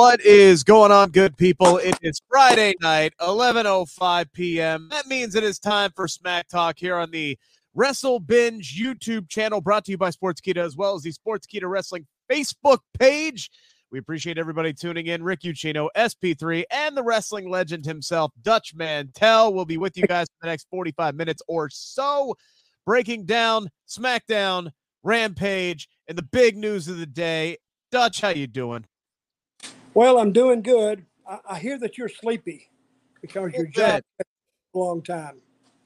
[0.00, 1.76] What is going on, good people?
[1.76, 4.88] It is Friday night, 11:05 p.m.
[4.90, 7.38] That means it is time for Smack Talk here on the
[7.74, 11.46] Wrestle Binge YouTube channel, brought to you by Sports Sportskeeda, as well as the Sports
[11.46, 13.50] Sportskeeda Wrestling Facebook page.
[13.90, 15.22] We appreciate everybody tuning in.
[15.22, 20.28] Rick Ucchino, SP3, and the wrestling legend himself, Dutch Mantell, will be with you guys
[20.28, 22.36] for the next 45 minutes or so,
[22.86, 24.70] breaking down SmackDown,
[25.02, 27.58] Rampage, and the big news of the day.
[27.92, 28.86] Dutch, how you doing?
[29.94, 31.04] Well, I'm doing good.
[31.28, 32.70] I, I hear that you're sleepy
[33.20, 34.02] because your Little job
[34.74, 35.40] a long time.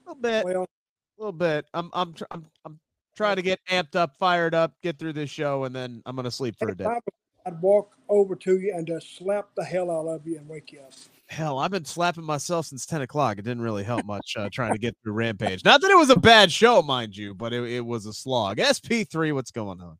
[0.07, 0.45] A little bit.
[0.45, 1.67] Well, A little bit.
[1.75, 2.79] I'm I'm tr- I'm I'm
[3.17, 6.31] trying to get amped up, fired up, get through this show, and then I'm gonna
[6.31, 6.87] sleep for a day.
[7.47, 10.73] I'd walk over to you and just slap the hell out of you and wake
[10.73, 10.93] you up.
[11.27, 13.39] Hell, I've been slapping myself since 10 o'clock.
[13.39, 15.65] It didn't really help much uh, trying to get through Rampage.
[15.65, 18.59] Not that it was a bad show, mind you, but it, it was a slog.
[18.59, 19.99] SP3, what's going on?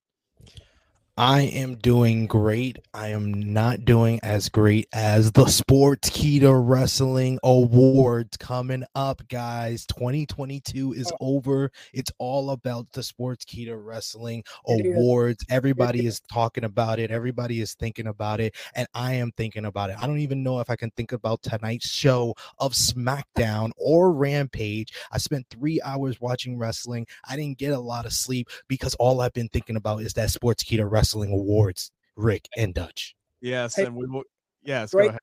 [1.17, 2.81] I am doing great.
[2.93, 9.87] I am not doing as great as the Sportskeeda Wrestling Awards coming up, guys.
[9.87, 11.71] 2022 is over.
[11.93, 15.45] It's all about the Sportskeeda Wrestling Awards.
[15.49, 17.13] Everybody is talking about it.
[17.13, 18.57] Everybody is thinking about it.
[18.75, 19.97] And I am thinking about it.
[20.03, 24.93] I don't even know if I can think about tonight's show of SmackDown or Rampage.
[25.13, 27.07] I spent three hours watching wrestling.
[27.29, 30.31] I didn't get a lot of sleep because all I've been thinking about is that
[30.31, 33.15] Sportskeeda Wrestling Awards, Rick and Dutch.
[33.41, 34.23] Yes, Hey, and we will.
[34.63, 35.11] Yes, great.
[35.11, 35.19] go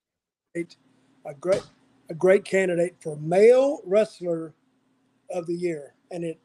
[0.55, 0.75] ahead.
[1.25, 1.63] A great,
[2.09, 4.53] a great candidate for male wrestler
[5.29, 6.39] of the year, and it.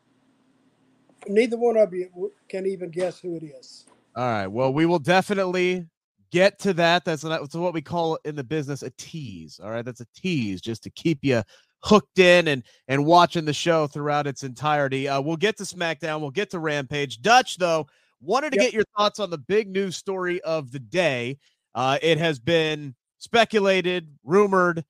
[1.28, 3.86] Neither one of you can even guess who it is.
[4.14, 4.47] All right.
[4.47, 5.86] Well, we will definitely
[6.30, 7.04] get to that.
[7.04, 9.58] That's, that's what we call in the business a tease.
[9.62, 9.84] All right.
[9.84, 11.42] That's a tease just to keep you
[11.82, 15.08] hooked in and and watching the show throughout its entirety.
[15.08, 16.20] Uh, we'll get to SmackDown.
[16.20, 17.20] We'll get to Rampage.
[17.22, 17.86] Dutch, though,
[18.21, 18.66] wanted to Yep.
[18.66, 21.38] get your thoughts on the big news story of the day.
[21.75, 24.84] Uh, it has been speculated, rumored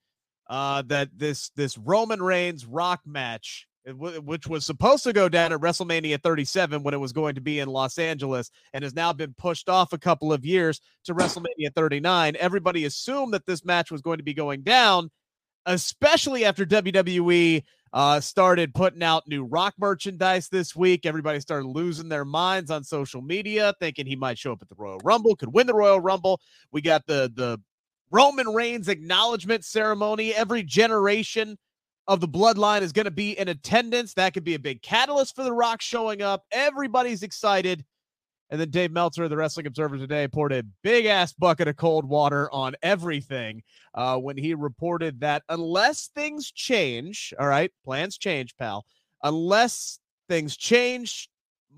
[0.48, 5.53] uh, that this this Roman Reigns Rock match, uh, which was supposed to go down
[5.53, 9.12] at WrestleMania 37 when it was going to be in Los Angeles, and has now
[9.12, 12.37] been pushed off a couple of years to WrestleMania 39.
[12.38, 15.10] Everybody assumed that this match was going to be going down,
[15.66, 21.06] especially after WWE uh, started putting out new Rock merchandise this week.
[21.06, 24.74] Everybody started losing their minds on social media, thinking he might show up at the
[24.76, 26.41] Royal Rumble, could win the Royal Rumble.
[26.72, 27.60] We got the the
[28.10, 30.34] Roman Reigns acknowledgement ceremony.
[30.34, 31.58] Every generation
[32.08, 34.14] of the bloodline is going to be in attendance.
[34.14, 36.44] That could be a big catalyst for The Rock showing up.
[36.52, 37.84] Everybody's excited.
[38.50, 41.76] And then Dave Meltzer of the Wrestling Observer today poured a big ass bucket of
[41.76, 43.62] cold water on everything
[43.94, 48.84] uh, when he reported that unless things change, all right, plans change, pal.
[49.22, 49.98] Unless
[50.28, 51.28] things change,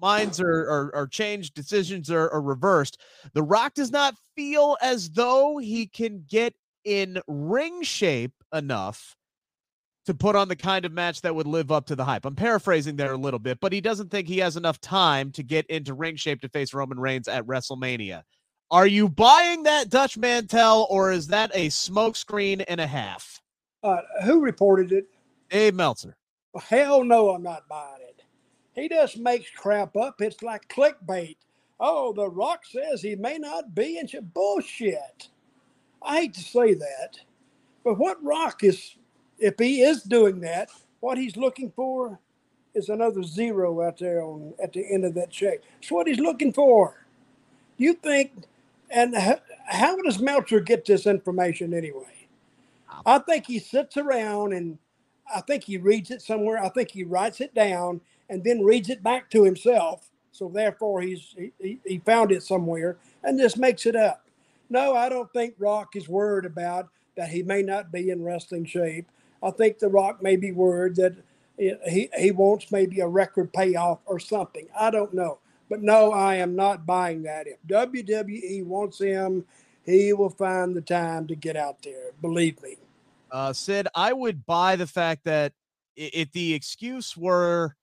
[0.00, 3.00] minds are are, are changed, decisions are, are reversed.
[3.32, 6.54] The Rock does not feel as though he can get
[6.84, 9.16] in ring shape enough
[10.08, 12.24] to put on the kind of match that would live up to the hype.
[12.24, 15.42] I'm paraphrasing there a little bit, but he doesn't think he has enough time to
[15.42, 18.22] get into ring shape to face Roman Reigns at WrestleMania.
[18.70, 23.42] Are you buying that Dutch Mantell or is that a smokescreen and a half?
[23.82, 25.08] Uh, who reported it?
[25.50, 26.16] Dave Meltzer.
[26.58, 28.22] Hell no, I'm not buying it.
[28.74, 30.22] He just makes crap up.
[30.22, 31.36] It's like clickbait.
[31.78, 34.32] Oh, The Rock says he may not be, shit.
[34.32, 35.28] bullshit.
[36.00, 37.18] I hate to say that,
[37.84, 38.96] but what Rock is,
[39.38, 40.70] if he is doing that,
[41.00, 42.18] what he's looking for
[42.74, 45.60] is another zero out there on at the end of that check.
[45.80, 47.06] That's what he's looking for.
[47.78, 48.32] You think,
[48.90, 52.28] and how, how does Meltzer get this information anyway?
[53.06, 54.78] I think he sits around and
[55.34, 56.62] I think he reads it somewhere.
[56.62, 60.10] I think he writes it down and then reads it back to himself.
[60.32, 64.24] So therefore, he's he, he- he found it somewhere and just makes it up.
[64.70, 68.64] No, I don't think Rock is worried about that he may not be in wrestling
[68.64, 69.08] shape.
[69.42, 71.16] I think The Rock may be worried that
[71.58, 74.68] he, he wants maybe a record payoff or something.
[74.78, 75.38] I don't know.
[75.68, 77.46] But no, I am not buying that.
[77.46, 79.44] If WWE wants him,
[79.84, 82.12] he will find the time to get out there.
[82.20, 82.76] Believe me.
[83.30, 85.52] Uh, Sid, I would buy the fact that
[85.96, 87.74] if the excuse were,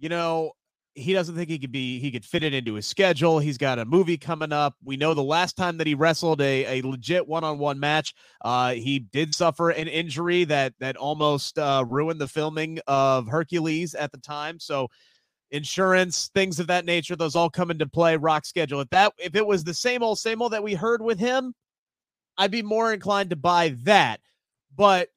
[0.00, 0.52] you know,
[0.94, 3.38] he doesn't think he could be he could fit it into his schedule.
[3.38, 4.74] He's got a movie coming up.
[4.84, 8.98] We know the last time that he wrestled a, a legit one-on-one match, uh, he
[8.98, 14.18] did suffer an injury that that almost uh, ruined the filming of Hercules at the
[14.18, 14.60] time.
[14.60, 14.88] So
[15.50, 18.16] insurance, things of that nature, those all come into play.
[18.16, 18.80] Rock schedule.
[18.80, 21.54] If that if it was the same old same old that we heard with him,
[22.36, 24.20] I'd be more inclined to buy that.
[24.76, 25.08] But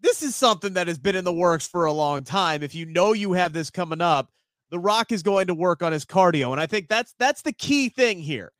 [0.00, 2.64] this is something that has been in the works for a long time.
[2.64, 4.28] If you know you have this coming up
[4.72, 6.50] the Rock is going to work on his cardio.
[6.50, 8.52] And I think that's that's the key thing here.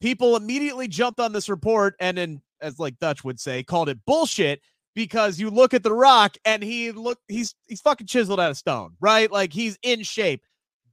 [0.00, 3.98] People immediately jumped on this report and then as like Dutch would say, called it
[4.06, 4.60] bullshit
[4.94, 8.56] because you look at the Rock and he look he's he's fucking chiseled out of
[8.56, 9.30] stone, right?
[9.30, 10.42] Like he's in shape.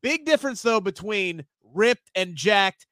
[0.01, 2.85] Big difference though between ripped and jacked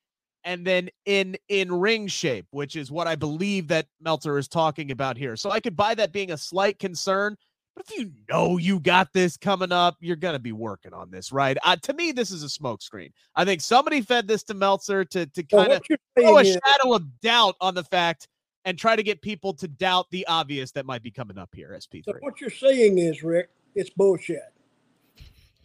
[0.45, 4.91] and then in in ring shape, which is what I believe that Meltzer is talking
[4.91, 5.35] about here.
[5.35, 7.35] So I could buy that being a slight concern,
[7.75, 11.11] but if you know you got this coming up, you're going to be working on
[11.11, 11.57] this, right?
[11.63, 13.11] Uh, to me, this is a smokescreen.
[13.35, 15.81] I think somebody fed this to Meltzer to, to kind of
[16.17, 18.27] throw a is- shadow of doubt on the fact
[18.63, 21.77] and try to get people to doubt the obvious that might be coming up here,
[21.77, 22.05] SP3.
[22.05, 24.41] So what you're saying is, Rick, it's bullshit.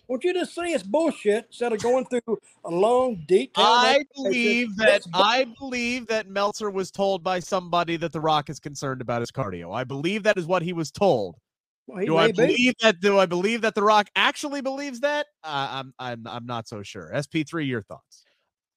[0.06, 3.52] Won't you just say it's bullshit instead of going through a long, detailed?
[3.56, 8.58] I believe that I believe that Meltzer was told by somebody that The Rock is
[8.58, 9.72] concerned about his cardio.
[9.72, 11.36] I believe that is what he was told.
[11.92, 12.75] Well, do I believe be.
[12.82, 13.00] that?
[13.00, 15.26] Do I believe that The Rock actually believes that?
[15.42, 17.10] Uh, I'm I'm I'm not so sure.
[17.12, 18.25] SP3, your thoughts?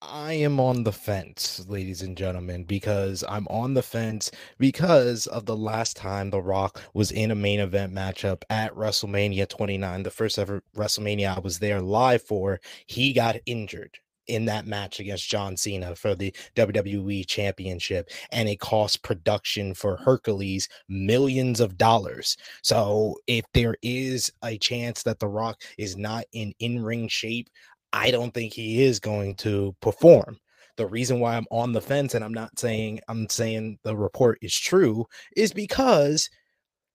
[0.01, 5.45] I am on the fence, ladies and gentlemen, because I'm on the fence because of
[5.45, 10.11] the last time The Rock was in a main event matchup at WrestleMania 29, the
[10.11, 12.59] first ever WrestleMania I was there live for.
[12.85, 18.59] He got injured in that match against John Cena for the WWE Championship, and it
[18.59, 22.37] cost production for Hercules millions of dollars.
[22.61, 27.49] So, if there is a chance that The Rock is not in in ring shape,
[27.93, 30.39] I don't think he is going to perform.
[30.75, 34.39] The reason why I'm on the fence and I'm not saying I'm saying the report
[34.41, 35.05] is true
[35.37, 36.29] is because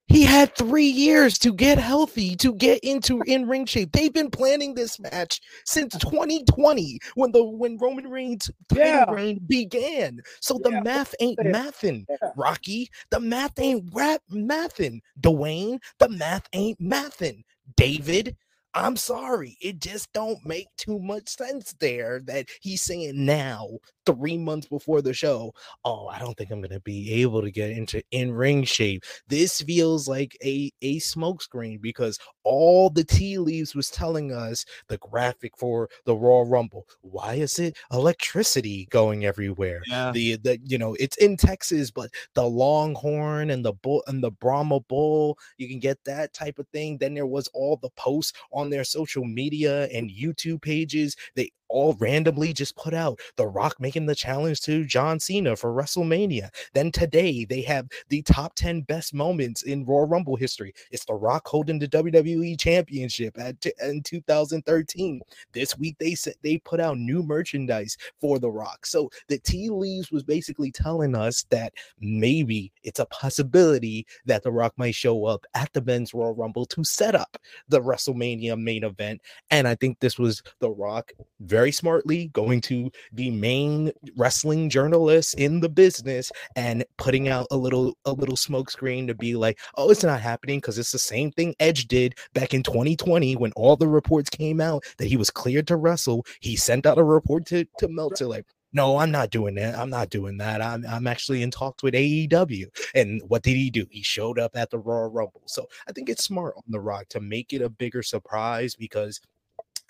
[0.08, 3.92] he had three years to get healthy, to get into in ring shape.
[3.92, 9.04] They've been planning this match since 2020 when the when Roman Reigns yeah.
[9.10, 10.20] reign began.
[10.40, 10.80] So the yeah.
[10.80, 12.30] math ain't mathin', yeah.
[12.36, 12.88] Rocky.
[13.10, 15.78] The math ain't rap mathin', Dwayne.
[15.98, 17.44] The math ain't mathin',
[17.76, 18.34] David.
[18.74, 23.66] I'm sorry, it just don't make too much sense there that he's saying now
[24.06, 25.52] three months before the show,
[25.84, 29.04] oh, I don't think I'm gonna be able to get into in-ring shape.
[29.26, 34.98] This feels like a a smokescreen because all the tea leaves was telling us the
[34.98, 36.86] graphic for the Raw Rumble.
[37.02, 39.82] Why is it electricity going everywhere?
[39.86, 40.12] Yeah.
[40.12, 44.30] The the you know it's in Texas, but the Longhorn and the bull and the
[44.30, 46.98] Brahma Bull, you can get that type of thing.
[46.98, 51.16] Then there was all the posts on their social media and YouTube pages.
[51.36, 55.72] They all randomly just put out The Rock making the challenge to John Cena for
[55.72, 56.50] WrestleMania.
[56.74, 60.72] Then today they have the top 10 best moments in Royal Rumble history.
[60.90, 65.20] It's The Rock holding the WWE Championship at in 2013.
[65.52, 68.86] This week they said they put out new merchandise for The Rock.
[68.86, 74.52] So the tea leaves was basically telling us that maybe it's a possibility that The
[74.52, 77.36] Rock might show up at the men's Royal Rumble to set up
[77.68, 79.20] the WrestleMania main event.
[79.50, 84.70] And I think this was The Rock very very smartly going to the main wrestling
[84.70, 89.58] journalists in the business and putting out a little a little smokescreen to be like,
[89.76, 93.50] oh, it's not happening because it's the same thing Edge did back in 2020 when
[93.56, 96.24] all the reports came out that he was cleared to wrestle.
[96.38, 99.76] He sent out a report to, to Meltzer like, no, I'm not doing that.
[99.76, 100.62] I'm not doing that.
[100.62, 102.66] I'm, I'm actually in talks with AEW.
[102.94, 103.84] And what did he do?
[103.90, 105.42] He showed up at the Royal Rumble.
[105.46, 109.20] So I think it's smart on The Rock to make it a bigger surprise because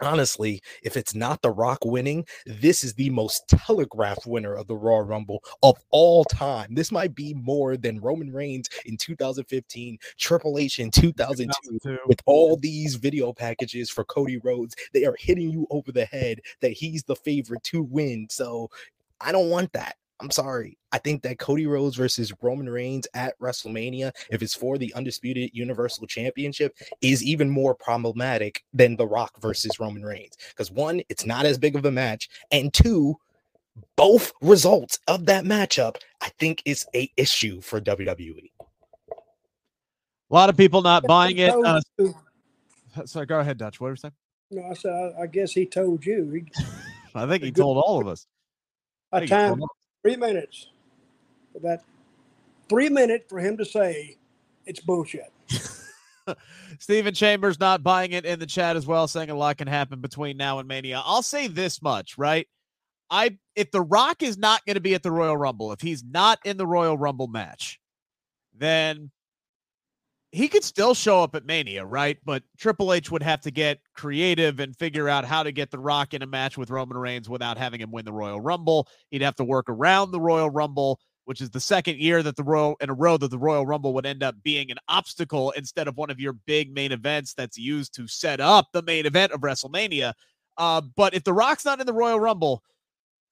[0.00, 4.76] honestly, if it's not The Rock winning, this is the most telegraphed winner of the
[4.76, 6.74] Raw Rumble of all time.
[6.74, 11.98] This might be more than Roman Reigns in 2015, Triple H in 2002, 2002.
[12.06, 14.74] with all these video packages for Cody Rhodes.
[14.92, 18.26] They are hitting you over the head that he's the favorite to win.
[18.30, 18.70] So
[19.20, 19.96] I don't want that.
[20.20, 20.78] I'm sorry.
[20.92, 25.50] I think that Cody Rhodes versus Roman Reigns at WrestleMania, if it's for the undisputed
[25.52, 30.36] Universal Championship, is even more problematic than The Rock versus Roman Reigns.
[30.50, 33.16] Because one, it's not as big of a match, and two,
[33.96, 38.50] both results of that matchup, I think is a issue for WWE.
[40.30, 41.50] A lot of people not buying it.
[41.50, 41.80] told Uh,
[43.06, 43.80] sorry, go ahead, Dutch.
[43.80, 44.14] What were you saying?
[44.50, 46.46] no, I said, I, I guess he told you.
[47.08, 48.26] He, I think he told all of us.
[49.10, 49.56] I a
[50.08, 50.68] three minutes.
[51.52, 51.82] For that
[52.68, 54.16] three minute for him to say
[54.66, 55.32] it's bullshit.
[56.78, 60.00] Stephen Chambers not buying it in the chat as well, saying a lot can happen
[60.00, 61.02] between now and Mania.
[61.04, 62.46] I'll say this much, right?
[63.10, 66.04] I if The Rock is not going to be at the Royal Rumble, if he's
[66.04, 67.80] not in the Royal Rumble match,
[68.54, 69.10] then
[70.30, 72.18] he could still show up at Mania, right?
[72.24, 75.78] But Triple H would have to get creative and figure out how to get The
[75.78, 78.88] Rock in a match with Roman Reigns without having him win the Royal Rumble.
[79.10, 82.42] He'd have to work around the Royal Rumble, which is the second year that the
[82.42, 85.88] Royal in a row that the Royal Rumble would end up being an obstacle instead
[85.88, 89.32] of one of your big main events that's used to set up the main event
[89.32, 90.12] of WrestleMania.
[90.58, 92.62] Uh, but if The Rock's not in the Royal Rumble,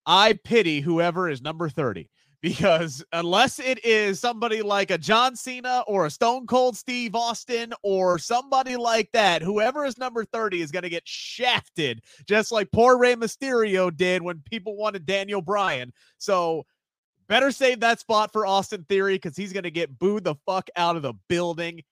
[0.07, 2.09] I pity whoever is number 30
[2.47, 7.75] because unless it is somebody like a John Cena or a Stone Cold Steve Austin
[7.83, 12.71] or somebody like that, whoever is number 30 is going to get shafted, just like
[12.71, 15.93] poor Rey Mysterio did when people wanted Daniel Bryan.
[16.19, 16.65] So
[17.27, 20.69] better save that spot for Austin Theory because he's going to get booed the fuck
[20.77, 21.83] out of the building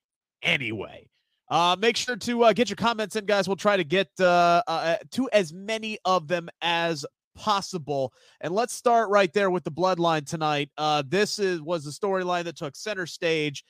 [0.40, 1.08] anyway.
[1.48, 3.48] Uh, make sure to uh, get your comments in, guys.
[3.48, 8.12] We'll try to get uh, uh, to as many of them as possible.
[8.40, 10.70] And let's start right there with the bloodline tonight.
[10.78, 13.64] Uh, this is was a storyline that took center stage,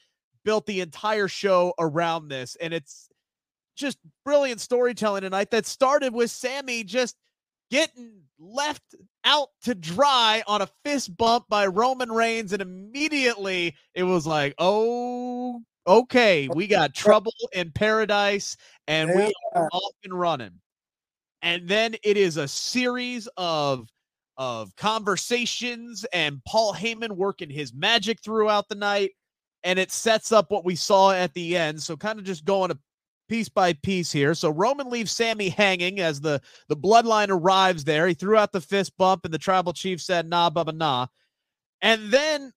[0.44, 3.09] built the entire show around this, and it's
[3.76, 7.16] just brilliant storytelling tonight that started with Sami just
[7.71, 8.83] getting left
[9.25, 14.54] out to dry on a fist bump by Roman Reigns, and immediately it was like,
[14.59, 15.61] oh.
[15.87, 18.56] Okay, we got trouble in paradise
[18.88, 20.59] and we are off and running
[21.44, 23.88] and then it is a series of
[24.36, 29.12] of conversations and Paul Heyman working his magic throughout the night
[29.62, 31.80] and it sets up what we saw at the end.
[31.80, 32.78] So kind of just going a
[33.28, 34.34] piece by piece here.
[34.34, 38.08] So Roman leaves Sami hanging as the the bloodline arrives there.
[38.08, 41.06] He threw out the fist bump and the tribal chief said nah bubba nah.
[41.82, 42.52] And then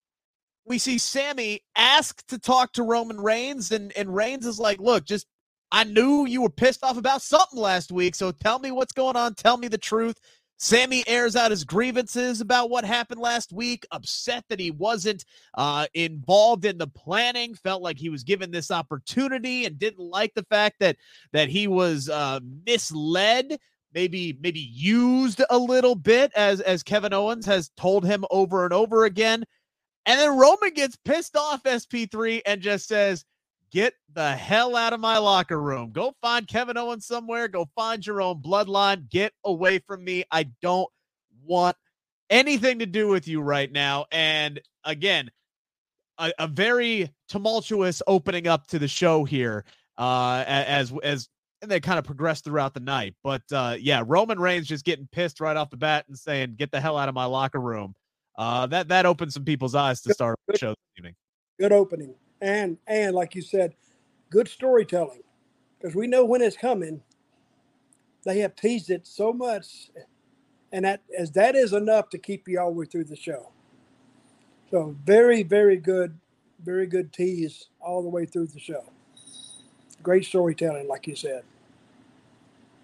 [0.65, 5.05] we see Sami ask to talk to Roman Reigns and and Reigns is like look
[5.05, 5.27] just
[5.71, 8.15] I knew you were pissed off about something last week.
[8.15, 9.35] So tell me what's going on.
[9.35, 10.19] Tell me the truth.
[10.59, 15.85] Sami airs out his grievances about what happened last week, upset that he wasn't uh,
[15.93, 20.45] involved in the planning, felt like he was given this opportunity and didn't like the
[20.49, 20.97] fact that
[21.31, 23.59] that he was uh, misled,
[23.93, 28.73] maybe maybe used a little bit as as Kevin Owens has told him over and
[28.73, 29.43] over again.
[30.07, 33.25] And then Roman gets pissed off SP3 and just says,
[33.71, 35.91] Get the hell out of my locker room.
[35.91, 37.47] Go find Kevin Owens somewhere.
[37.47, 39.09] Go find your own bloodline.
[39.09, 40.23] Get away from me.
[40.31, 40.89] I don't
[41.45, 41.75] want
[42.29, 44.05] anything to do with you right now.
[44.11, 45.29] And again,
[46.17, 49.65] a, a very tumultuous opening up to the show here
[49.97, 51.29] uh, as as
[51.61, 53.15] and they kind of progressed throughout the night.
[53.23, 56.71] But uh, yeah, Roman Reigns just getting pissed right off the bat and saying, "Get
[56.71, 57.95] the hell out of my locker room."
[58.37, 61.15] Uh, that that opened some people's eyes to start the show this evening.
[61.59, 62.13] Good opening.
[62.41, 63.73] And and like you said,
[64.29, 65.23] good storytelling.
[65.79, 67.01] Because we know when it's coming.
[68.25, 69.89] They have teased it so much.
[70.71, 73.51] And that as that is enough to keep you all the way through the show.
[74.69, 76.19] So very, very good,
[76.63, 78.83] very good tease all the way through the show.
[80.03, 81.43] Great storytelling, like you said.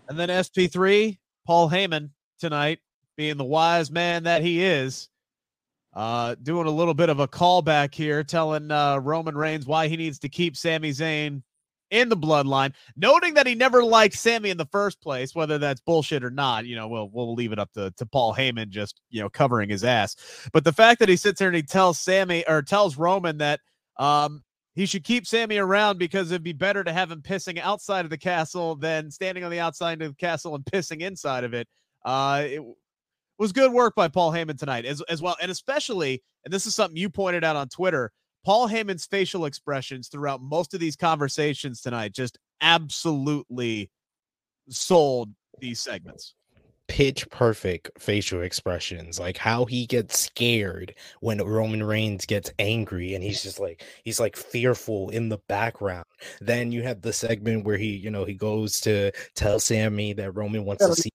[0.08, 2.80] And then SP3, Paul Heyman tonight,
[3.18, 5.10] being the wise man that he is,
[5.94, 9.98] uh, doing a little bit of a callback here, telling uh, Roman Reigns why he
[9.98, 11.44] needs to keep Sami Zayn
[11.92, 15.80] in the bloodline, noting that he never liked Sami in the first place, whether that's
[15.80, 16.66] bullshit or not.
[16.66, 19.70] You know, we'll we'll leave it up to, to Paul Heyman just you know covering
[19.70, 20.16] his ass.
[20.52, 23.60] But the fact that he sits there and he tells Sami or tells Roman that
[23.98, 24.44] um
[24.76, 28.10] he should keep Sami around because it'd be better to have him pissing outside of
[28.10, 31.68] the castle than standing on the outside of the castle and pissing inside of it.
[32.04, 32.62] Uh, it
[33.44, 35.36] was good work by Paul Heyman tonight as, as well.
[35.42, 38.10] And especially, and this is something you pointed out on Twitter,
[38.46, 43.92] Paul Heyman's facial expressions throughout most of these conversations tonight just absolutely
[44.70, 46.36] sold these segments
[46.88, 53.24] pitch perfect facial expressions like how he gets scared when roman reigns gets angry and
[53.24, 56.06] he's just like he's like fearful in the background
[56.42, 60.34] then you have the segment where he you know he goes to tell sammy that
[60.34, 61.10] roman wants to see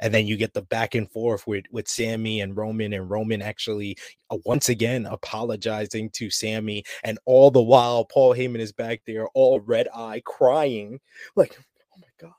[0.00, 3.42] and then you get the back and forth with with Sami and Roman and Roman
[3.42, 3.96] actually
[4.30, 9.28] uh, once again apologizing to Sami and all the while Paul Heyman is back there
[9.34, 11.00] all red eye crying
[11.36, 12.32] like oh my god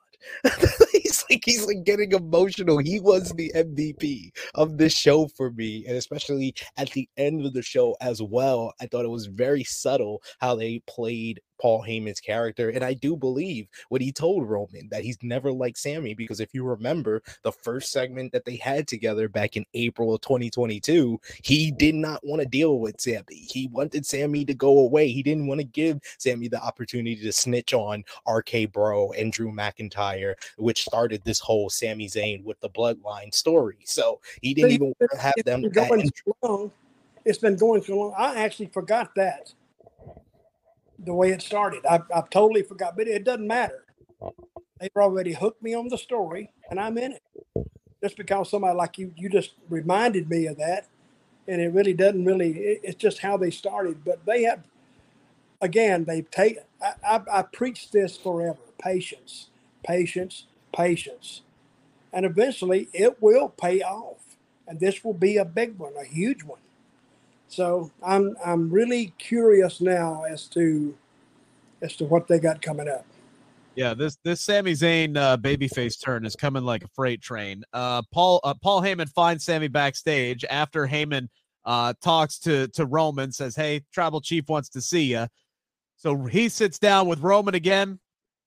[0.92, 2.78] he's like he's like getting emotional.
[2.78, 7.54] He was the MVP of this show for me, and especially at the end of
[7.54, 8.74] the show as well.
[8.82, 12.70] I thought it was very subtle how they played Paul Heyman's character.
[12.70, 16.54] And I do believe what he told Roman that he's never liked Sami because if
[16.54, 21.72] you remember the first segment that they had together back in April of 2022, he
[21.72, 23.24] did not want to deal with Sami.
[23.30, 25.10] He wanted Sami to go away.
[25.10, 29.52] He didn't want to give Sami the opportunity to snitch on RK Bro and Drew
[29.52, 33.78] McIntyre, which started this whole Sami Zayn with the bloodline story.
[33.84, 35.70] So he didn't even want to have them.
[35.70, 36.72] Going so long.
[37.26, 38.14] It's been going so long.
[38.18, 39.54] I actually forgot that
[41.06, 41.86] the way it started.
[41.86, 43.86] I, I totally forgot, but it doesn't matter.
[44.80, 47.24] They've already hooked me on the story, and I'm in it.
[48.04, 50.88] Just because somebody like you, you just reminded me of that,
[51.48, 52.52] and it really doesn't really.
[52.52, 54.62] It, it's just how they started, but they have.
[55.62, 56.64] Again, they've taken.
[56.82, 59.50] I, I, I preached this forever: patience,
[59.86, 61.42] patience, patience,
[62.14, 64.38] and eventually it will pay off,
[64.68, 66.60] and this will be a big one, a huge one.
[67.50, 70.96] So I'm I'm really curious now as to
[71.82, 73.06] as to what they got coming up.
[73.76, 77.64] Yeah, this this Sami Zayn uh, babyface turn is coming like a freight train.
[77.74, 81.28] Uh, Paul uh, Paul Heyman finds Sami backstage after Heyman
[81.66, 85.28] uh, talks to to Roman, says, "Hey, Tribal Chief wants to see you."
[85.96, 88.00] So he sits down with Roman again.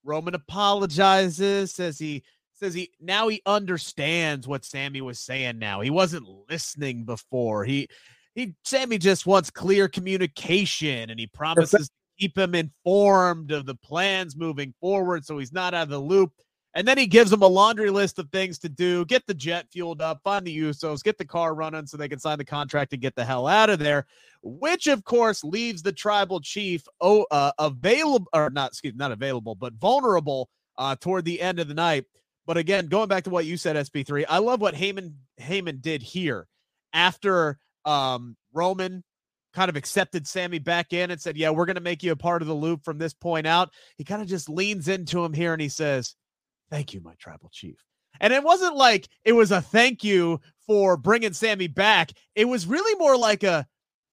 [0.04, 5.59] Roman apologizes, says he says he now he understands what Sami was saying.
[5.59, 7.64] Now he wasn't listening before.
[7.64, 7.88] He
[8.35, 13.75] he Sami just wants clear communication and he promises to keep him informed of the
[13.75, 16.33] plans moving forward so he's not out of the loop.
[16.75, 19.67] And then he gives him a laundry list of things to do get the jet
[19.71, 22.95] fueled up, find the Usos, get the car running so they can sign the contract
[22.95, 24.07] and get the hell out of there,
[24.43, 29.12] which of course leaves the tribal chief oh, uh, available or not, excuse me, not
[29.12, 30.49] available, but vulnerable
[30.79, 32.07] uh, toward the end of the night.
[32.47, 36.03] But again, going back to what you said, SP3, I love what Heyman Heyman did
[36.03, 36.49] here
[36.95, 39.03] after um, Roman
[39.53, 42.17] kind of accepted Sami back in and said, Yeah, we're going to make you a
[42.17, 43.71] part of the loop from this point out.
[43.97, 46.14] He kind of just leans into him here and he says,
[46.71, 47.77] Thank you, my tribal chief.
[48.21, 52.12] And it wasn't like it was a thank you for bringing Sami back.
[52.35, 53.66] It was really more like a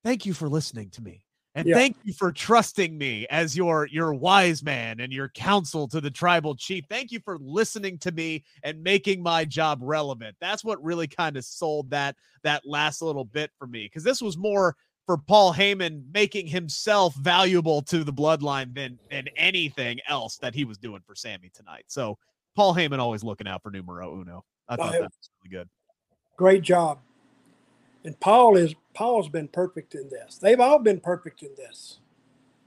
[0.03, 1.23] thank you for listening to me.
[1.59, 1.75] And yeah.
[1.75, 6.09] thank you for trusting me as your your wise man and your counsel to the
[6.09, 6.85] tribal chief.
[6.89, 10.37] Thank you for listening to me and making my job relevant.
[10.39, 14.21] That's what really kind of sold that that last little bit for me because this
[14.21, 20.37] was more for Paul Heyman making himself valuable to the bloodline than than anything else
[20.37, 21.83] that he was doing for Sami tonight.
[21.87, 22.17] So
[22.55, 24.45] Paul Heyman always looking out for numero uno.
[24.69, 25.69] I thought that was really good.
[26.37, 26.99] Great job.
[28.03, 30.37] And Paul is Paul's been perfect in this.
[30.37, 31.99] They've all been perfect in this.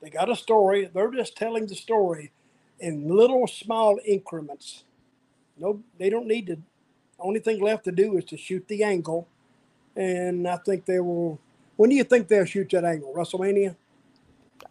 [0.03, 0.91] They got a story.
[0.93, 2.33] They're just telling the story
[2.81, 4.85] in little small increments.
[5.57, 6.59] No, they don't need to.
[7.19, 9.29] Only thing left to do is to shoot the angle,
[9.97, 11.39] and I think they will.
[11.77, 13.15] When do you think they'll shoot that angle?
[13.15, 13.77] WrestleMania.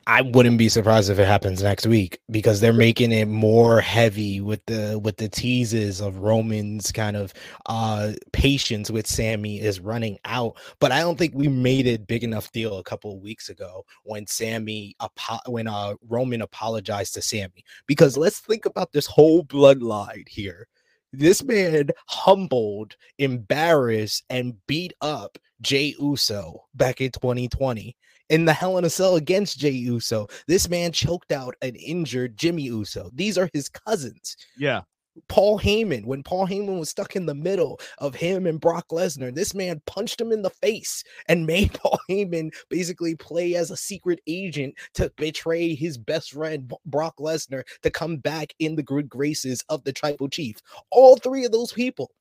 [0.07, 4.41] I wouldn't be surprised if it happens next week because they're making it more heavy
[4.41, 7.33] with the with the teases of Roman's kind of
[7.67, 10.57] uh patience with Sami is running out.
[10.79, 13.85] But I don't think we made it big enough deal a couple of weeks ago
[14.03, 14.95] when Sami
[15.45, 20.67] when uh Roman apologized to Sami because let's think about this whole bloodline here.
[21.13, 27.95] This man humbled, embarrassed, and beat up Jey Uso back in 2020
[28.31, 30.27] in the Hell in a Cell against Jey Uso.
[30.47, 33.11] This man choked out an injured Jimmy Uso.
[33.13, 34.37] These are his cousins.
[34.57, 34.81] Yeah.
[35.27, 39.35] Paul Heyman, when Paul Heyman was stuck in the middle of him and Brock Lesnar,
[39.35, 43.77] this man punched him in the face and made Paul Heyman basically play as a
[43.77, 49.09] secret agent to betray his best friend Brock Lesnar to come back in the good
[49.09, 50.55] graces of the tribal chief.
[50.89, 52.11] All three of those people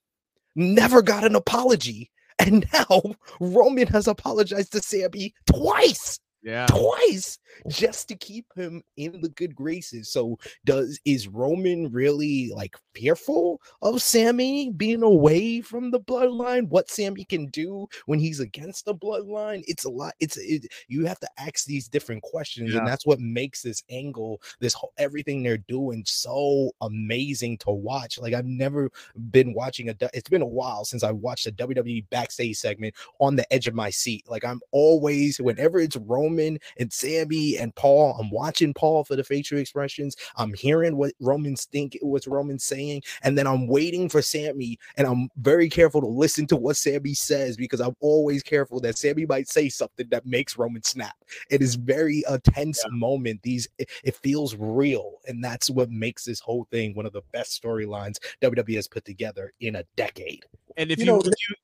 [0.56, 3.02] never got an apology and now
[3.40, 6.18] Roman has apologized to Sami twice.
[6.42, 6.66] Yeah.
[6.66, 10.10] Twice just to keep him in the good graces.
[10.10, 16.68] So does is Roman really like fearful of Sami being away from the bloodline?
[16.68, 19.62] What Sami can do when he's against the bloodline?
[19.66, 20.14] It's a lot.
[20.20, 22.78] It's it, you have to ask these different questions, yeah.
[22.78, 28.18] and that's what makes this angle, this whole everything they're doing so amazing to watch.
[28.18, 28.90] Like I've never
[29.30, 33.36] been watching a it's been a while since I watched a WWE backstage segment on
[33.36, 34.24] the edge of my seat.
[34.28, 38.16] Like I'm always whenever it's Roman Roman and Sami and Paul.
[38.18, 40.16] I'm watching Paul for the facial expressions.
[40.36, 45.06] I'm hearing what Roman's think, what Roman's saying, and then I'm waiting for Sami, and
[45.06, 49.26] I'm very careful to listen to what Sami says because I'm always careful that Sami
[49.26, 51.16] might say something that makes Roman snap.
[51.50, 52.96] It is very a tense yeah.
[52.96, 53.42] moment.
[53.42, 57.22] These it, it feels real, and that's what makes this whole thing one of the
[57.32, 60.44] best storylines WWE has put together in a decade.
[60.76, 61.54] And if you, you know, you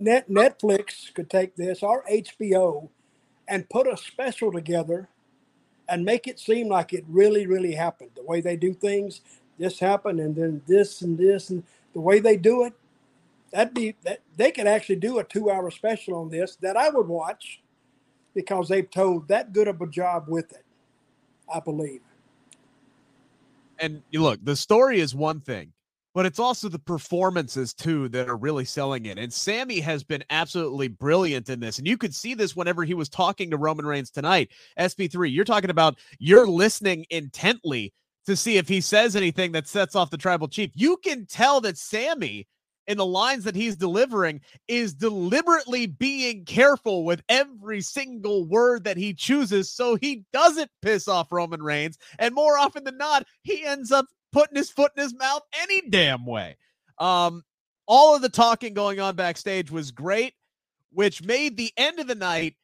[0.00, 2.90] Net Netflix could take this or HBO
[3.48, 5.08] and put a special together
[5.88, 8.10] and make it seem like it really, really happened.
[8.14, 9.20] The way they do things,
[9.58, 12.72] this happened, and then this and this, and the way they do it,
[13.52, 17.06] that'd be that they could actually do a two-hour special on this that I would
[17.06, 17.60] watch
[18.34, 20.64] because they've told that good of a job with it.
[21.52, 22.00] I believe.
[23.78, 25.72] And you look, the story is one thing
[26.14, 29.18] but it's also the performances too that are really selling it.
[29.18, 31.78] And Sami has been absolutely brilliant in this.
[31.78, 34.50] And you could see this whenever he was talking to Roman Reigns tonight.
[34.78, 37.92] SP3, you're talking about you're listening intently
[38.26, 40.70] to see if he says anything that sets off the tribal chief.
[40.74, 42.46] You can tell that Sami
[42.86, 48.96] in the lines that he's delivering is deliberately being careful with every single word that
[48.96, 51.98] he chooses so he doesn't piss off Roman Reigns.
[52.18, 55.80] And more often than not, he ends up putting his foot in his mouth any
[55.88, 56.56] damn way.
[56.98, 57.44] Um,
[57.86, 60.34] all of the talking going on backstage was great,
[60.90, 62.56] which made the end of the night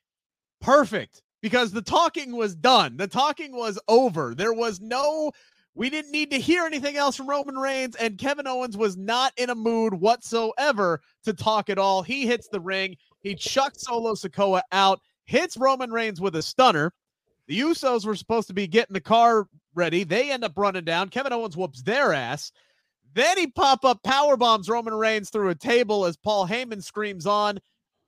[0.61, 2.97] perfect because the talking was done.
[2.97, 4.35] The talking was over.
[4.35, 5.31] There was no,
[5.77, 9.33] we didn't need to hear anything else from Roman Reigns, and Kevin Owens was not
[9.37, 12.03] in a mood whatsoever to talk at all.
[12.03, 16.93] He hits the ring, he chucks Solo Sikoa out, hits Roman Reigns with a stunner.
[17.47, 20.05] The Usos were supposed to be getting the car ready.
[20.05, 21.09] They end up running down.
[21.09, 22.53] Kevin Owens whoops their ass.
[23.15, 27.27] Then he pop up power bombs Roman Reigns through a table as Paul Heyman screams
[27.27, 27.59] on.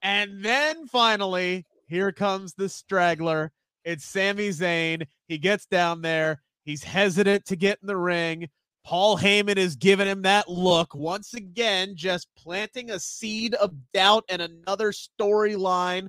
[0.00, 3.52] And then finally, here comes the straggler.
[3.84, 5.06] It's Sami Zayn.
[5.26, 6.40] He gets down there.
[6.64, 8.48] He's hesitant to get in the ring.
[8.84, 14.24] Paul Heyman is giving him that look once again, just planting a seed of doubt
[14.28, 16.08] and another storyline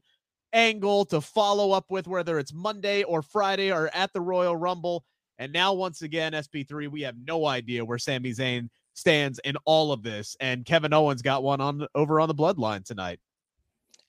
[0.54, 5.04] angle to follow up with, whether it's Monday or Friday or at the Royal Rumble.
[5.40, 9.92] And now, once again, SP3, we have no idea where Sami Zayn stands in all
[9.92, 10.36] of this.
[10.40, 13.20] And Kevin Owens got one on over on the bloodline tonight.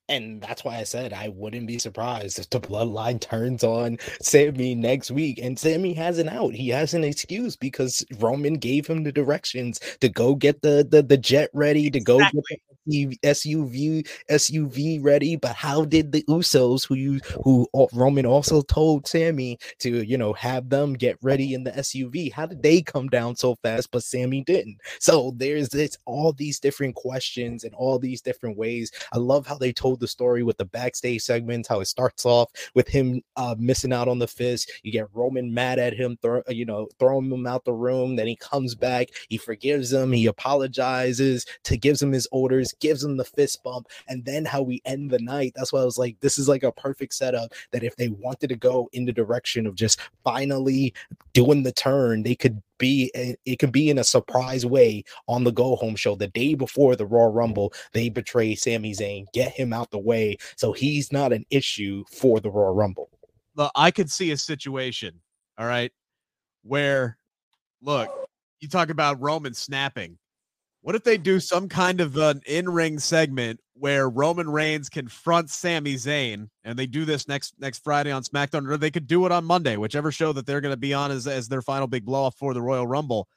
[0.07, 4.75] And that's why I said I wouldn't be surprised if the bloodline turns on Sami
[4.75, 5.39] next week.
[5.43, 6.53] And Sami has an out.
[6.53, 11.03] He has an excuse because Roman gave him the directions to go get the the,
[11.03, 15.37] the jet ready, to go get SUV SUV ready.
[15.37, 20.33] But how did the Usos, who you who Roman also told Sami to you know
[20.35, 23.91] have them get ready in the SUV, how did they come down so fast?
[23.91, 24.79] But Sami didn't.
[25.01, 28.91] So there's this all these different questions and all these different ways.
[29.13, 31.69] I love how they told the story with the backstage segments.
[31.69, 34.71] How it starts off with him uh, missing out on the fist.
[34.83, 38.17] You get Roman mad at him, throw, you know, throwing him out the room.
[38.17, 39.09] Then he comes back.
[39.29, 40.13] He forgives him.
[40.13, 44.63] He apologizes to gives him his orders gives him the fist bump, and then how
[44.63, 45.53] we end the night.
[45.55, 48.49] That's why I was like, this is like a perfect setup that if they wanted
[48.49, 50.95] to go in the direction of just finally
[51.33, 53.11] doing the turn, they could be
[53.45, 56.97] it could be in a surprise way on the go home show the day before
[56.97, 57.73] the Raw Rumble.
[57.93, 62.41] They betray Sami Zayn, get him out the way so he's not an issue for
[62.41, 63.11] the Raw Rumble.
[63.57, 65.21] Look, I could see a situation,
[65.59, 65.93] all right,
[66.63, 67.17] where
[67.81, 68.11] look,
[68.61, 70.19] you talk about Roman snapping.
[70.85, 75.95] What if they do some kind of an in-ring segment where Roman Reigns confronts Sami
[75.95, 79.33] Zayn, and they do this next next Friday on SmackDown, or they could do it
[79.33, 82.05] on Monday, whichever show that they're going to be on as, as their final big
[82.05, 83.29] blow off for the Royal Rumble,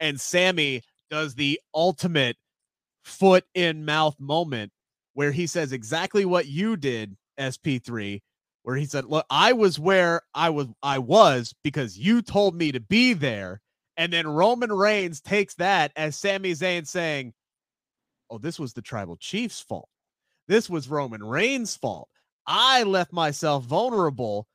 [0.00, 2.36] and Sami does the ultimate
[3.04, 4.72] foot in mouth moment
[5.14, 8.20] where he says exactly what you did, SP3,
[8.64, 12.72] where he said, "Look, I was where I was I was because you told me
[12.72, 13.60] to be there."
[14.00, 17.34] And then Roman Reigns takes that as Sami Zayn saying,
[18.30, 19.90] Oh, this was the tribal chief's fault.
[20.48, 22.08] This was Roman Reigns' fault.
[22.46, 24.46] I left myself vulnerable.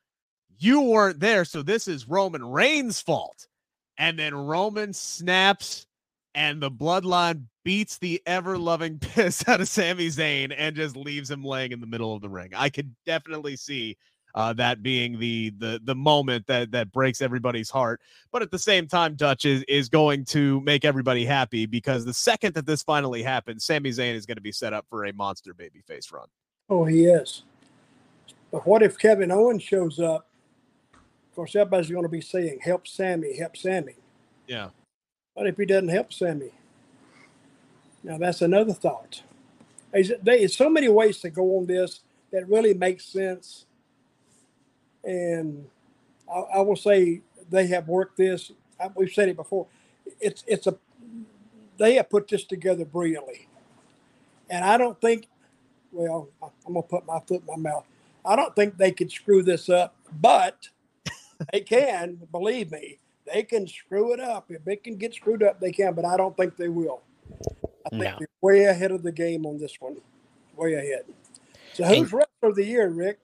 [0.58, 1.44] You weren't there.
[1.44, 3.46] So this is Roman Reigns' fault.
[3.96, 5.86] And then Roman snaps
[6.34, 11.30] and the bloodline beats the ever loving piss out of Sami Zayn and just leaves
[11.30, 12.50] him laying in the middle of the ring.
[12.56, 13.96] I could definitely see
[14.36, 18.02] uh, that being the the the moment that that breaks everybody's heart.
[18.30, 22.14] But at the same time, Dutch is is going to make everybody happy because the
[22.14, 25.12] second that this finally happens, Sami Zayn is going to be set up for a
[25.12, 26.26] monster babyface run.
[26.68, 27.42] Oh, he is.
[28.52, 30.28] But what if Kevin Owens shows up?
[30.92, 33.94] Of course, everybody's going to be saying, "Help Sami, help Sami."
[34.46, 34.68] Yeah.
[35.32, 36.50] What if he doesn't help Sami?
[38.04, 39.22] Now that's another thought.
[39.92, 42.00] There's, there's so many ways to go on this
[42.32, 43.64] that really makes sense
[45.06, 45.66] and
[46.32, 48.52] I, I will say they have worked this.
[48.80, 49.66] I, we've said it before.
[50.20, 50.76] It's it's a
[51.78, 53.48] they have put this together brilliantly,
[54.50, 55.28] and I don't think.
[55.92, 57.86] Well, I'm gonna put my foot in my mouth.
[58.24, 60.68] I don't think they could screw this up, but
[61.52, 62.18] they can.
[62.32, 62.98] Believe me,
[63.32, 64.50] they can screw it up.
[64.50, 65.94] If it can get screwed up, they can.
[65.94, 67.02] But I don't think they will.
[67.86, 68.16] I think No.
[68.18, 69.96] they're way ahead of the game on this one.
[70.56, 71.04] Way ahead.
[71.72, 73.20] So who's wrestler of the year, Rick?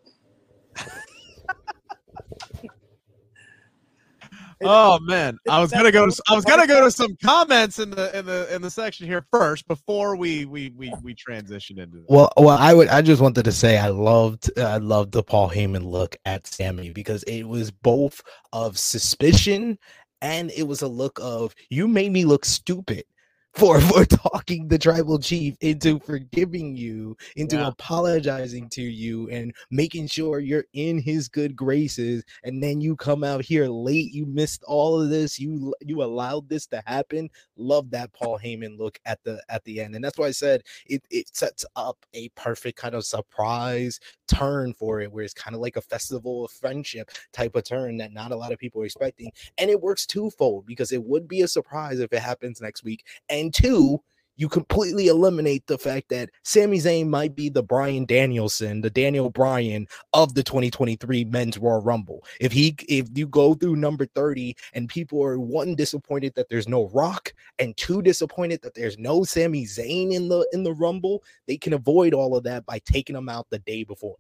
[4.65, 6.09] Oh man, I was gonna go.
[6.09, 9.07] To, I was gonna go to some comments in the in the in the section
[9.07, 12.07] here first before we we we we transition into that.
[12.09, 12.89] Well, well, I would.
[12.89, 14.51] I just wanted to say I loved.
[14.59, 18.23] I loved the Paul Heyman look at Sami because it was both
[18.53, 19.79] of suspicion
[20.21, 23.05] and it was a look of you made me look stupid
[23.55, 27.69] for for talking the tribal chief into forgiving you, into Yeah.
[27.69, 32.25] apologizing to you, and making sure you're in his good graces.
[32.45, 34.13] And then you come out here late.
[34.13, 35.39] You missed all of this.
[35.39, 37.29] You you allowed this to happen.
[37.57, 40.63] Love that Paul Heyman look at the at the end, and that's why I said
[40.87, 45.55] it it sets up a perfect kind of surprise turn for it, where it's kind
[45.55, 48.81] of like a festival of friendship type of turn that not a lot of people
[48.81, 52.61] are expecting, and it works twofold because it would be a surprise if it happens
[52.61, 54.01] next week, and two.
[54.37, 59.29] You completely eliminate the fact that Sami Zayn might be the Bryan Danielson, the Daniel
[59.29, 62.25] Bryan of the 2023 Men's Royal Rumble.
[62.41, 66.67] If he, if you go through number 30 and people are one disappointed that there's
[66.67, 71.23] no Rock, and two disappointed that there's no Sami Zayn in the in the Rumble,
[71.47, 74.17] they can avoid all of that by taking him out the day before.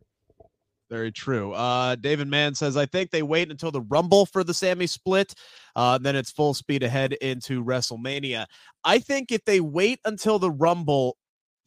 [0.92, 1.55] Very true.
[1.55, 5.33] Uh, David Mann says, I think they wait until the Rumble for the Sami split.
[5.74, 8.44] Uh, then it's full speed ahead into WrestleMania.
[8.85, 11.16] I think if they wait until the Rumble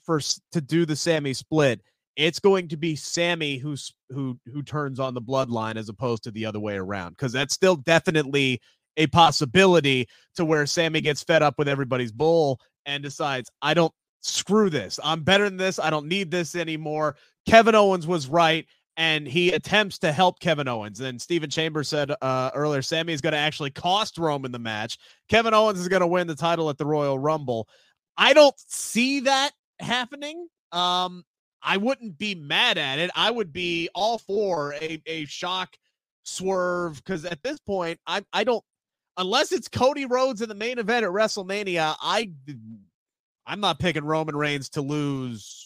[0.04, 0.20] for
[0.52, 1.82] to do the Sami split,
[2.16, 6.32] it's going to be Sami who's who who turns on the bloodline as opposed to
[6.32, 7.14] the other way around.
[7.14, 8.62] Because that's still definitely
[8.96, 13.94] a possibility to where Sami gets fed up with everybody's bull and decides, I don't
[14.22, 15.00] screw this.
[15.04, 15.80] I'm better than this.
[15.80, 17.16] I don't need this anymore.
[17.48, 21.02] Kevin Owens was right and he attempts to help Kevin Owens.
[21.02, 24.98] And Stephen Chambers said uh, earlier, Sami is going to actually cost Roman the match.
[25.28, 27.68] Kevin Owens is going to win the title at the Royal Rumble.
[28.18, 30.48] I don't see that happening.
[30.72, 31.24] Um,
[31.62, 33.10] I wouldn't be mad at it.
[33.16, 35.76] I would be all for a, a shock
[36.24, 38.64] swerve because at this point, I I don't
[39.18, 41.96] unless it's Cody Rhodes in the main event at WrestleMania.
[42.00, 42.32] I
[43.48, 45.65] I'm not picking Roman Reigns to lose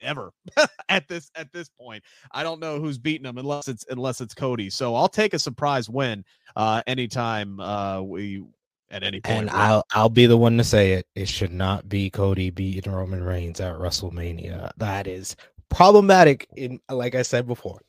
[0.00, 0.32] ever
[0.88, 2.02] at this at this point.
[2.32, 4.70] I don't know who's beating him unless it's unless it's Cody.
[4.70, 6.24] So I'll take a surprise win
[6.56, 8.44] uh anytime uh we
[8.90, 9.48] at any point.
[9.48, 9.50] And.
[9.50, 11.06] I'll I'll be the one to say it.
[11.14, 14.72] It should not be Cody beating Roman Reigns at WrestleMania.
[14.76, 15.36] That is
[15.68, 16.46] problematic.
[16.56, 17.80] In like I said before.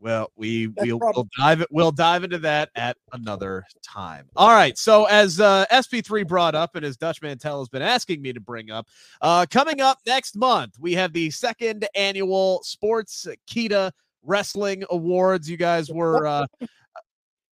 [0.00, 4.26] Well, we That's we'll, we'll dive we'll dive into that at another time.
[4.36, 4.78] All right.
[4.78, 8.40] So as uh, SP3 brought up and as Dutch Mantell has been asking me to
[8.40, 8.86] bring up,
[9.20, 13.90] uh, coming up next month we have the second annual Sports Kita
[14.22, 15.50] Wrestling Awards.
[15.50, 16.46] You guys were uh,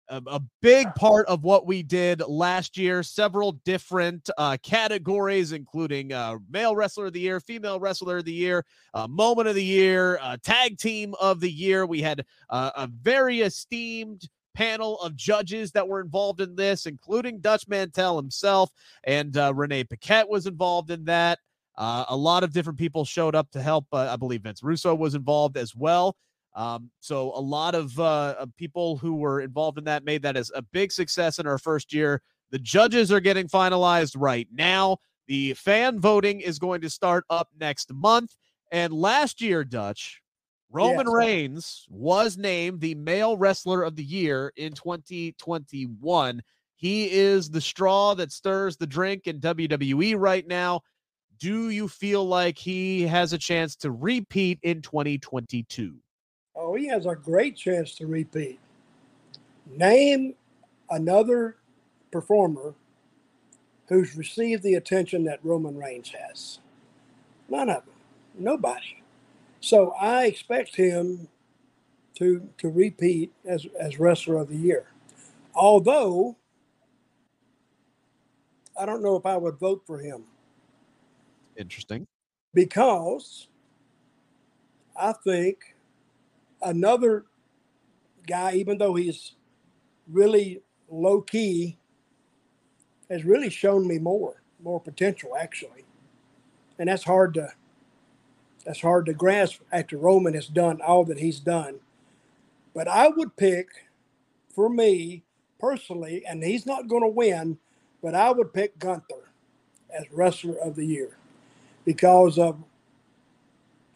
[0.08, 3.02] a, a big part of what we did last year.
[3.02, 8.32] Several different uh, categories, including uh, male wrestler of the year, female wrestler of the
[8.32, 8.64] year,
[8.94, 11.86] uh, moment of the year, uh, tag team of the year.
[11.86, 17.66] We had a very esteemed panel of judges that were involved in this, including Dutch
[17.68, 18.70] Mantell himself,
[19.04, 21.40] and uh, Renee Paquette was involved in that.
[21.76, 23.86] Uh, a lot of different people showed up to help.
[23.92, 26.16] I believe Vince Russo was involved as well.
[26.54, 30.52] Um, so a lot of uh, people who were involved in that made that as
[30.54, 32.22] a big success in our first year.
[32.50, 34.98] The judges are getting finalized right now.
[35.26, 38.36] The fan voting is going to start up next month.
[38.70, 40.20] And last year, Dutch,
[40.70, 41.14] Roman Yes.
[41.14, 46.42] Reigns was named the male wrestler of the year in 2021.
[46.76, 50.82] He is the straw that stirs the drink in WWE right now.
[51.38, 55.96] Do you feel like he has a chance to repeat in 2022?
[56.56, 58.60] Oh, he has a great chance to repeat.
[59.66, 60.34] Name
[60.90, 61.56] another
[62.10, 62.74] performer
[63.88, 66.58] who's received the attention that Roman Reigns has.
[67.48, 67.94] None of them.
[68.38, 69.02] Nobody.
[69.60, 71.28] So I expect him
[72.16, 74.86] to to repeat as as wrestler of the year.
[75.54, 76.36] Although
[78.78, 80.24] I don't know if I would vote for him
[81.56, 82.06] Interesting.
[82.52, 83.48] because
[84.96, 85.73] I think
[86.62, 87.24] another
[88.26, 89.32] guy, even though he's
[90.08, 91.76] really low key,
[93.10, 95.84] has really shown me more, more potential actually,
[96.78, 97.48] and that's hard to
[98.64, 101.80] that's hard to grasp after Roman has done all that he's done.
[102.74, 103.68] But I would pick,
[104.54, 105.22] for me
[105.60, 107.58] personally, and he's not going to win,
[108.02, 109.30] but I would pick Gunther
[109.96, 111.16] as wrestler of the year
[111.84, 112.62] because of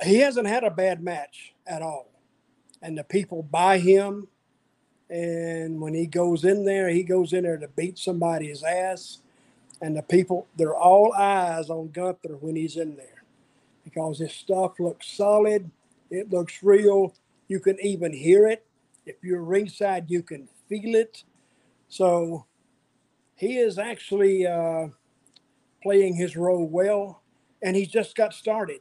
[0.02, 2.08] he hasn't had a bad match at all,
[2.82, 4.28] and the people buy him.
[5.10, 9.22] And when he goes in there, he goes in there to beat somebody's ass,
[9.80, 13.22] and the people they're all eyes on Gunther when he's in there
[13.84, 15.70] because his stuff looks solid,
[16.10, 17.14] it looks real.
[17.48, 18.66] You can even hear it.
[19.06, 21.24] If you're ringside, you can feel it.
[21.88, 22.44] So
[23.34, 24.88] he is actually uh,
[25.82, 27.22] playing his role well,
[27.62, 28.80] and he just got started.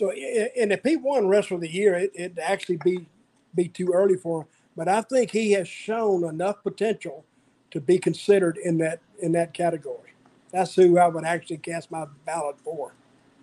[0.00, 3.06] So, and if he won Wrestler of the Year, it, it'd actually be
[3.54, 4.46] be too early for him.
[4.74, 7.26] But I think he has shown enough potential
[7.70, 10.14] to be considered in that in that category.
[10.52, 12.94] That's who I would actually cast my ballot for.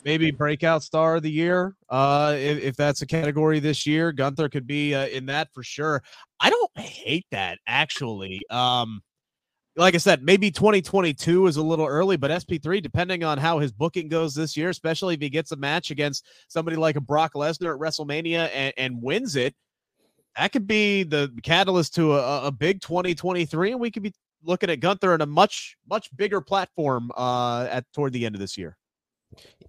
[0.03, 4.49] Maybe breakout star of the year, uh, if, if that's a category this year, Gunther
[4.49, 6.01] could be uh, in that for sure.
[6.39, 8.41] I don't hate that actually.
[8.49, 9.03] Um,
[9.77, 13.71] like I said, maybe 2022 is a little early, but SP3, depending on how his
[13.71, 17.33] booking goes this year, especially if he gets a match against somebody like a Brock
[17.35, 19.53] Lesnar at WrestleMania and, and wins it,
[20.35, 24.13] that could be the catalyst to a, a, big 2023, and we could be
[24.43, 28.41] looking at Gunther in a much much bigger platform uh, at toward the end of
[28.41, 28.77] this year.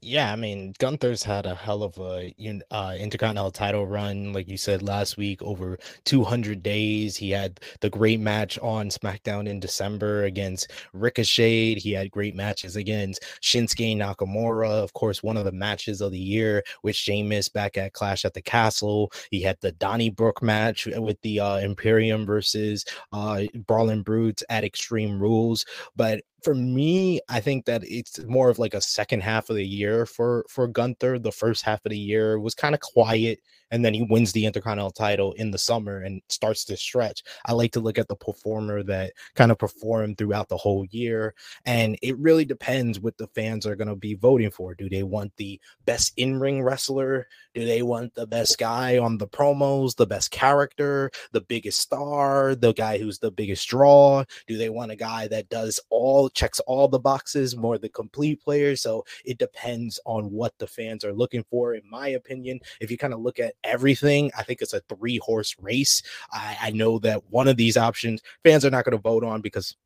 [0.00, 2.32] Yeah, I mean, Gunther's had a hell of a
[2.70, 7.16] uh, intercontinental title run, like you said last week, over 200 days.
[7.16, 11.74] He had the great match on SmackDown in December against Ricochet.
[11.80, 14.68] He had great matches against Shinsuke Nakamura.
[14.70, 18.34] Of course, one of the matches of the year with Sheamus back at Clash at
[18.34, 19.11] the Castle.
[19.32, 25.18] He had the Donnybrook match with the uh, Imperium versus uh, Brawling Brutes at Extreme
[25.20, 25.64] Rules.
[25.96, 29.66] But for me, I think that it's more of like a second half of the
[29.66, 31.18] year for for Gunther.
[31.18, 34.46] The first half of the year was kind of quiet and then he wins the
[34.46, 37.22] Intercontinental title in the summer and starts to stretch.
[37.44, 41.35] I like to look at the performer that kind of performed throughout the whole year.
[41.66, 44.74] And it really depends what the fans are going to be voting for.
[44.74, 47.29] Do they want the best in ring wrestler?
[47.55, 52.55] Do they want the best guy on the promos, the best character, the biggest star,
[52.55, 54.24] the guy who's the biggest draw?
[54.46, 58.42] Do they want a guy that does all, checks all the boxes, more the complete
[58.42, 58.77] player?
[58.77, 61.75] So it depends on what the fans are looking for.
[61.75, 64.31] In my opinion, if you kind of look at everything.
[64.37, 66.03] I think it's a three horse race.
[66.33, 69.41] I, I know that one of these options fans are not going to vote on
[69.41, 69.77] because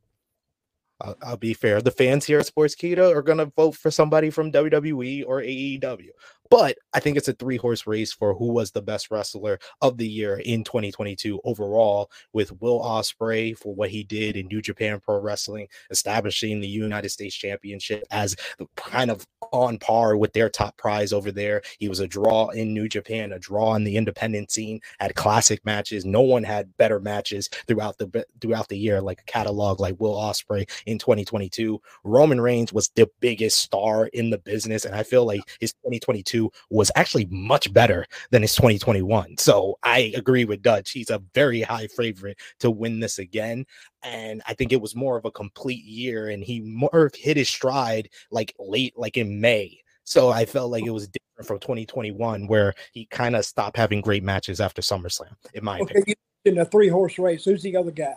[1.01, 1.81] I'll, I'll, be fair.
[1.81, 6.11] The fans here at Sportskeeda are going to vote for somebody from WWE or AEW.
[6.53, 9.97] But I think it's a three horse race for who was the best wrestler of
[9.97, 15.01] the year in 2022 overall, with Will Ospreay for what he did in New Japan
[15.01, 18.37] Pro Wrestling, establishing the United States Championship as
[18.77, 21.63] kind of on par with their top prize over there.
[21.79, 25.65] He was a draw in New Japan, a draw in the independent scene, had classic
[25.65, 26.05] matches.
[26.05, 30.17] No one had better matches throughout the throughout the year, like a catalog like Will
[30.17, 31.81] Ospreay in 2022.
[32.05, 36.42] Roman Reigns was the biggest star in the business, and I feel like his 2022
[36.71, 39.37] was actually much better than his 2021.
[39.39, 40.91] So I agree with Dutch.
[40.91, 43.67] He's a very high favorite to win this again.
[44.03, 47.49] And I think it was more of a complete year, and he more hit his
[47.49, 49.79] stride like late, like in May.
[50.05, 54.01] So I felt like it was different from 2021, where he kind of stopped having
[54.01, 56.17] great matches after SummerSlam, in my okay, opinion.
[56.45, 58.17] In a three horse race, who's the other guy?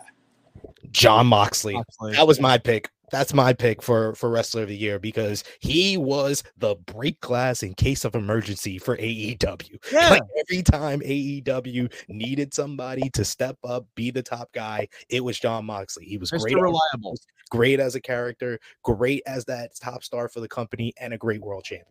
[0.90, 1.74] Jon Moxley.
[1.74, 2.12] Moxley.
[2.12, 2.90] That was my pick.
[3.12, 7.62] That's my pick for for wrestler of the year because he was the break glass
[7.62, 9.92] in case of emergency for AEW.
[9.92, 10.10] Yeah.
[10.10, 15.38] Like every time AEW needed somebody to step up, be the top guy, it was
[15.38, 16.04] Jon Moxley.
[16.04, 16.40] He was Mr.
[16.40, 20.92] great, reliable, as, great as a character, great as that top star for the company,
[21.00, 21.86] and a great world champion.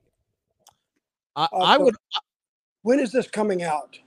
[1.36, 1.96] I, uh, I would.
[2.82, 3.98] When is this coming out?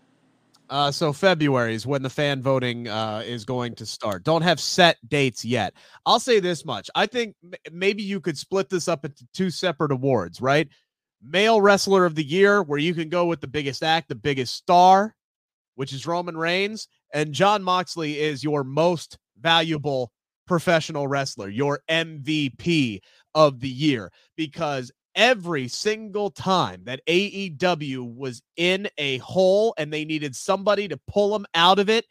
[0.70, 4.22] Uh, so February is when the fan voting uh, is going to start.
[4.22, 5.74] Don't have set dates yet.
[6.04, 9.50] I'll say this much: I think m- maybe you could split this up into two
[9.50, 10.68] separate awards, right?
[11.22, 14.54] Male Wrestler of the Year, where you can go with the biggest act, the biggest
[14.54, 15.14] star,
[15.74, 20.12] which is Roman Reigns, and Jon Moxley is your most valuable
[20.46, 23.00] professional wrestler, your MVP
[23.34, 30.04] of the year, because every single time that AEW was in a hole and they
[30.04, 32.06] needed somebody to pull them out of it,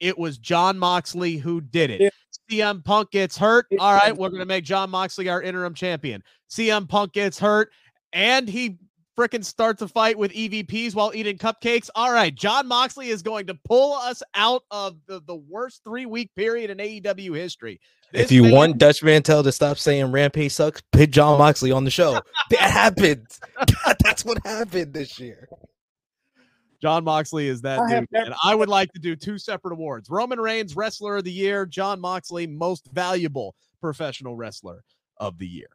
[0.00, 2.00] it was Jon Moxley who did it.
[2.00, 2.08] Yeah.
[2.50, 3.66] CM Punk gets hurt.
[3.78, 6.22] All right, we're going to make Jon Moxley our interim champion.
[6.50, 7.70] CM Punk gets hurt
[8.12, 8.78] and he
[9.16, 11.90] freaking starts a fight with EVPs while eating cupcakes.
[11.94, 16.06] All right, Jon Moxley is going to pull us out of the, the worst three
[16.06, 17.80] week period in AEW history.
[18.12, 21.72] This if you man, want Dutch Mantell to stop saying Rampage sucks, put Jon Moxley
[21.72, 22.20] on the show.
[22.50, 23.26] that happened.
[23.56, 25.48] God, that's what happened this year.
[26.82, 28.08] Jon Moxley is that I dude.
[28.10, 30.10] never- and I would like to do two separate awards.
[30.10, 34.82] Roman Reigns, Wrestler of the Year, Jon Moxley, Most Valuable Professional Wrestler
[35.18, 35.68] of the Year.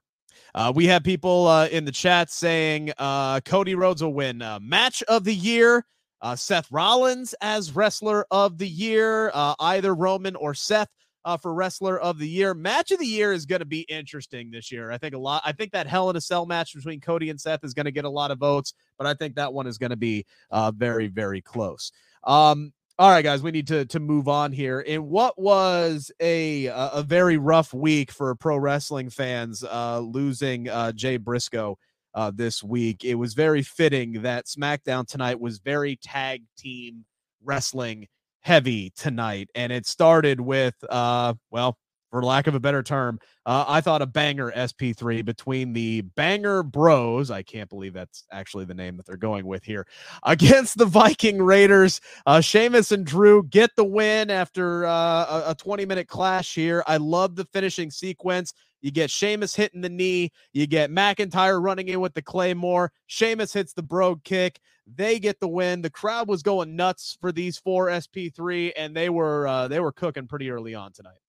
[0.55, 4.59] Uh, we have people uh, in the chat saying uh, Cody Rhodes will win uh,
[4.61, 5.85] Match of the Year.
[6.19, 10.89] Uh, Seth Rollins as Wrestler of the Year, uh, either Roman or Seth
[11.25, 12.53] uh, for Wrestler of the Year.
[12.53, 14.91] Match of the Year is going to be interesting this year.
[14.91, 15.43] I think a lot.
[15.45, 17.91] I think that Hell in a Cell match between Cody and Seth is going to
[17.91, 20.71] get a lot of votes, but I think that one is going to be uh,
[20.71, 21.91] very, very close.
[22.23, 24.79] Um, all right, guys, we need to to move on here.
[24.79, 30.91] In what was a a very rough week for pro wrestling fans, uh, losing uh,
[30.93, 31.77] Jay Briscoe
[32.15, 37.05] uh, this week, it was very fitting that SmackDown tonight was very tag team
[37.43, 38.07] wrestling
[38.39, 41.77] heavy tonight, and it started with uh, well,
[42.17, 46.63] for lack of a better term, uh, I thought a banger SP3 between the Banger
[46.63, 47.29] Bros.
[47.29, 49.85] I can't believe that's actually the name that they're going with here
[50.23, 52.01] against the Viking Raiders.
[52.25, 56.83] Uh, Sheamus and Drew get the win after uh, a 20 minute clash here.
[56.87, 58.51] I love the finishing sequence.
[58.81, 60.31] You get Sheamus hitting the knee.
[60.53, 62.91] You get McIntyre running in with the Claymore.
[63.05, 64.59] Sheamus hits the brogue kick.
[64.87, 65.83] They get the win.
[65.83, 69.91] The crowd was going nuts for these four SP3, and they were uh, they were
[69.91, 71.19] cooking pretty early on tonight.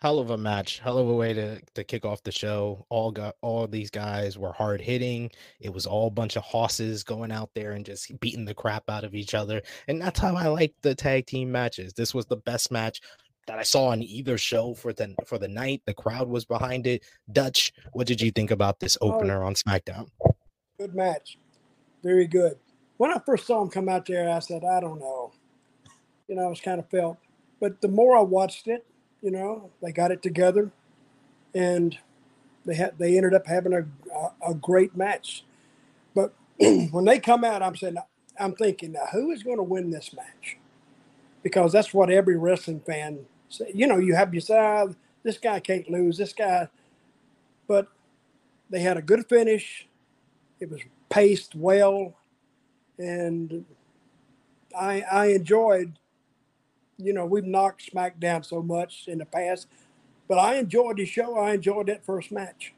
[0.00, 3.10] Hell of a match hell of a way to to kick off the show all
[3.10, 7.32] got all these guys were hard hitting it was all a bunch of hosses going
[7.32, 10.46] out there and just beating the crap out of each other and that's how i
[10.48, 13.00] like the tag team matches this was the best match
[13.46, 16.86] that i saw on either show for the for the night the crowd was behind
[16.86, 20.06] it dutch what did you think about this oh, opener on smackdown
[20.78, 21.38] Good match.
[22.02, 22.58] Very good.
[22.98, 25.32] When I first saw him come out there, I said, I don't know.
[26.28, 27.18] You know, I was kind of felt.
[27.60, 28.84] But the more I watched it,
[29.22, 30.70] you know, they got it together
[31.54, 31.98] and
[32.64, 33.86] they had they ended up having a
[34.46, 35.44] a, great match.
[36.14, 37.96] But when they come out, I'm saying
[38.38, 40.58] I'm thinking, now who is going to win this match?
[41.42, 43.70] Because that's what every wrestling fan say.
[43.74, 46.68] You know, you have your side, this guy can't lose, this guy.
[47.68, 47.88] But
[48.68, 49.86] they had a good finish.
[50.60, 52.14] It was paced well,
[52.98, 53.64] and
[54.78, 55.98] I I enjoyed.
[56.98, 59.68] You know, we've knocked SmackDown so much in the past,
[60.28, 61.38] but I enjoyed the show.
[61.38, 62.72] I enjoyed that first match.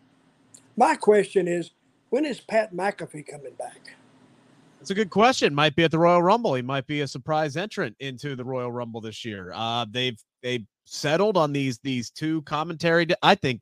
[0.76, 1.70] My question is,
[2.10, 3.96] when is Pat McAfee coming back?
[4.78, 5.54] That's a good question.
[5.54, 6.54] Might be at the Royal Rumble.
[6.54, 9.52] He might be a surprise entrant into the Royal Rumble this year.
[9.54, 13.06] Uh, they've they settled on these these two commentary.
[13.22, 13.60] I think,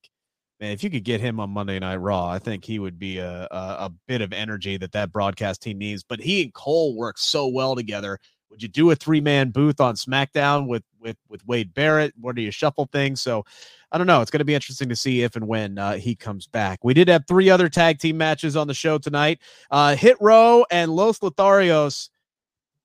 [0.60, 3.18] man, if you could get him on Monday Night Raw, I think he would be
[3.18, 6.04] a, a a bit of energy that that broadcast team needs.
[6.04, 8.18] But he and Cole work so well together.
[8.50, 12.14] Would you do a three man booth on SmackDown with with with Wade Barrett?
[12.20, 13.20] What do you shuffle things?
[13.20, 13.44] So
[13.92, 14.20] I don't know.
[14.20, 16.82] It's going to be interesting to see if and when uh, he comes back.
[16.82, 19.40] We did have three other tag team matches on the show tonight.
[19.70, 22.10] Uh, Hit Row and Los Lotharios.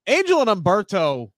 [0.07, 1.31] Angel and Humberto,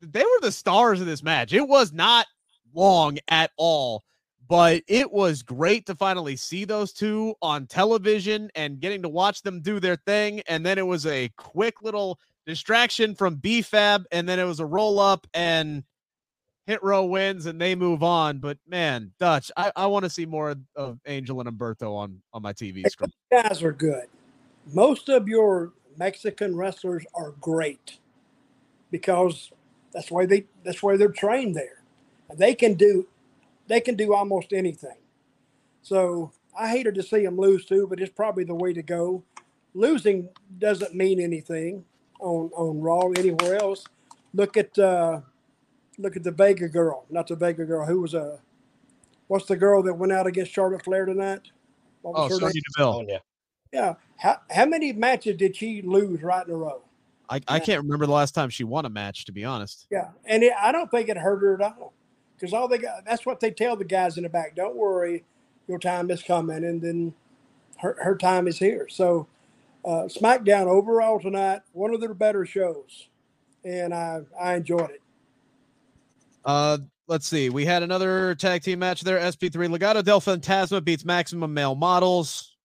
[0.00, 1.52] they were the stars of this match.
[1.52, 2.26] It was not
[2.72, 4.04] long at all,
[4.48, 9.42] but it was great to finally see those two on television and getting to watch
[9.42, 10.42] them do their thing.
[10.48, 14.66] And then it was a quick little distraction from BFAB, and then it was a
[14.66, 15.84] roll up and
[16.66, 18.38] Hit Row wins and they move on.
[18.38, 22.42] But man, Dutch, I, I want to see more of Angel and Humberto on on
[22.42, 23.10] my TV screen.
[23.30, 24.04] guys are good.
[24.72, 27.98] Most of your Mexican wrestlers are great
[28.90, 29.50] because
[29.92, 31.82] that's why they that's why they're trained there.
[32.34, 33.06] They can do
[33.66, 34.96] they can do almost anything.
[35.82, 39.22] So I hated to see them lose too, but it's probably the way to go.
[39.74, 40.28] Losing
[40.58, 41.84] doesn't mean anything
[42.24, 43.84] on on Raw anywhere else.
[44.32, 45.20] Look at uh,
[45.98, 47.86] look at the Vega girl, not the Vega girl.
[47.86, 48.40] Who was a
[49.28, 51.50] what's the girl that went out against Charlotte Flair tonight?
[52.02, 52.38] What Oh, was her?
[52.40, 52.94] Sonya Deville.
[52.94, 53.18] oh yeah
[53.72, 53.94] Yeah.
[54.16, 56.82] How, how many matches did she lose right in a row?
[57.30, 59.86] I, I can't remember the last time she won a match, to be honest.
[59.90, 60.10] Yeah.
[60.26, 61.94] And it, I don't think it hurt her at all.
[62.36, 64.54] Because all they got, that's what they tell the guys in the back.
[64.54, 65.24] Don't worry,
[65.66, 66.64] your time is coming.
[66.64, 67.14] And then
[67.78, 68.86] her, her time is here.
[68.90, 69.26] So
[69.84, 73.08] uh, SmackDown overall tonight, one of their better shows.
[73.64, 75.02] And I, I enjoyed it.
[76.44, 77.50] Uh, let's see.
[77.50, 79.18] We had another tag team match there.
[79.18, 82.56] SP3 Legado del Fantasma beats Maximum Male Models.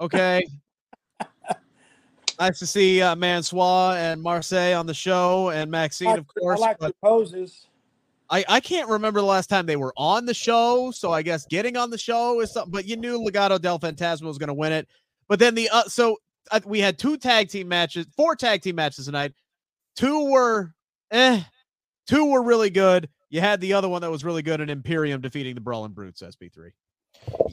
[0.00, 0.44] Okay.
[2.40, 6.60] nice to see uh, Mansoor and Marseille on the show, and Maxine, of I course.
[6.60, 7.66] like but the poses.
[8.30, 11.46] I, I can't remember the last time they were on the show, so I guess
[11.46, 12.70] getting on the show is something.
[12.70, 14.88] But you knew Legado del Fantasma was going to win it.
[15.28, 16.16] But then the uh, so
[16.64, 19.32] we had two tag team matches, four tag team matches tonight.
[19.96, 20.74] Two were
[21.10, 21.42] eh,
[22.06, 23.08] two were really good.
[23.28, 26.22] You had the other one that was really good, and Imperium defeating the Brawling Brutes,
[26.22, 26.70] SP3.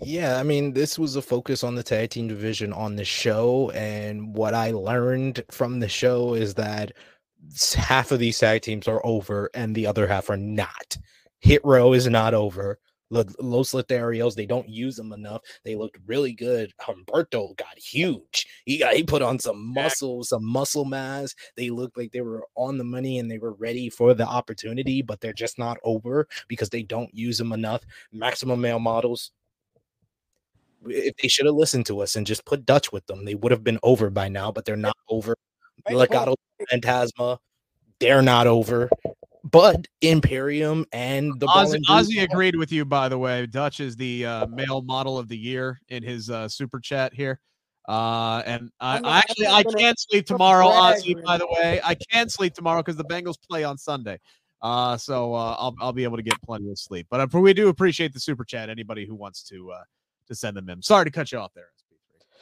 [0.01, 3.69] Yeah, I mean, this was a focus on the tag team division on the show.
[3.71, 6.93] And what I learned from the show is that
[7.75, 10.97] half of these tag teams are over and the other half are not.
[11.39, 12.79] Hit Row is not over.
[13.09, 15.41] Lo- Los Lotharios, they don't use them enough.
[15.63, 16.73] They looked really good.
[16.81, 18.47] Humberto got huge.
[18.65, 21.33] He got he put on some muscle, some muscle mass.
[21.55, 25.01] They looked like they were on the money and they were ready for the opportunity,
[25.01, 27.83] but they're just not over because they don't use them enough.
[28.11, 29.31] Maximum male models,
[30.85, 33.51] if they should have listened to us and just put Dutch with them, they would
[33.51, 35.35] have been over by now, but they're not over.
[35.89, 36.35] Legado
[36.71, 37.37] Fantasma,
[37.99, 38.89] they're not over.
[39.51, 43.45] But Imperium and the Ball Ozzy, Ozzy agreed with you, by the way.
[43.45, 47.39] Dutch is the uh, male model of the year in his uh, super chat here.
[47.87, 51.23] Uh, and I, I'm not- I I'm actually I can't sleep tomorrow, brag Ozzy.
[51.23, 54.19] By the way, I can't sleep tomorrow because the Bengals play on Sunday.
[54.61, 57.07] Uh, so uh, I'll I'll be able to get plenty of sleep.
[57.09, 58.69] But uh, we do appreciate the super chat.
[58.69, 59.83] Anybody who wants to uh,
[60.27, 60.81] to send them in.
[60.81, 61.69] Sorry to cut you off there.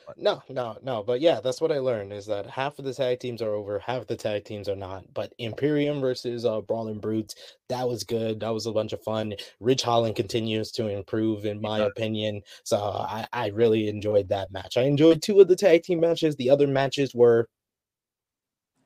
[0.05, 1.03] SP3, but- No, no, no.
[1.03, 3.79] But yeah, that's what I learned is that half of the tag teams are over,
[3.79, 5.11] half the tag teams are not.
[5.13, 7.35] But Imperium versus uh Brawling Brutes,
[7.69, 8.39] that was good.
[8.39, 9.33] That was a bunch of fun.
[9.59, 11.91] Ridge Holland continues to improve, in my does.
[11.91, 12.41] opinion.
[12.63, 14.77] So I, I really enjoyed that match.
[14.77, 16.35] I enjoyed two of the tag team matches.
[16.35, 17.47] The other matches were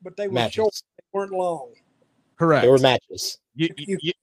[0.02, 0.68] but they were short.
[0.68, 0.84] matches.
[0.98, 1.74] They weren't long.
[2.38, 2.64] Correct.
[2.64, 3.38] They were matches.
[3.56, 4.14] You, If you, you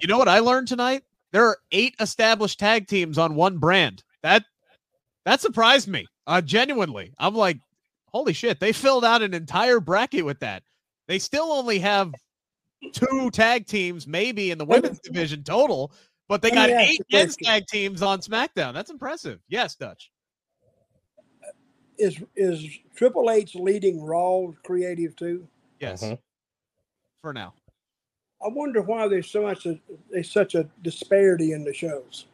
[0.00, 1.04] you know what I learned tonight?
[1.32, 4.02] There are eight established tag teams on one brand.
[4.22, 4.44] That
[5.26, 6.06] that surprised me.
[6.26, 7.12] Uh genuinely.
[7.18, 7.58] I'm like,
[8.06, 10.62] holy shit, they filled out an entire bracket with that.
[11.06, 12.12] They still only have
[12.92, 15.92] two tag teams, maybe in the women's division total,
[16.28, 18.72] but they got eight men's tag teams on SmackDown.
[18.72, 19.40] That's impressive.
[19.48, 20.10] Yes, Dutch.
[21.98, 22.64] is is
[22.94, 25.46] Triple H leading Raw creative too?
[25.80, 26.02] Yes.
[26.02, 26.18] Mhm.
[27.22, 27.54] For now.
[28.44, 32.26] I wonder why there's so much a, there's such a disparity in the shows.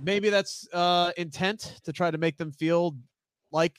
[0.00, 2.96] Maybe that's uh intent to try to make them feel
[3.50, 3.78] like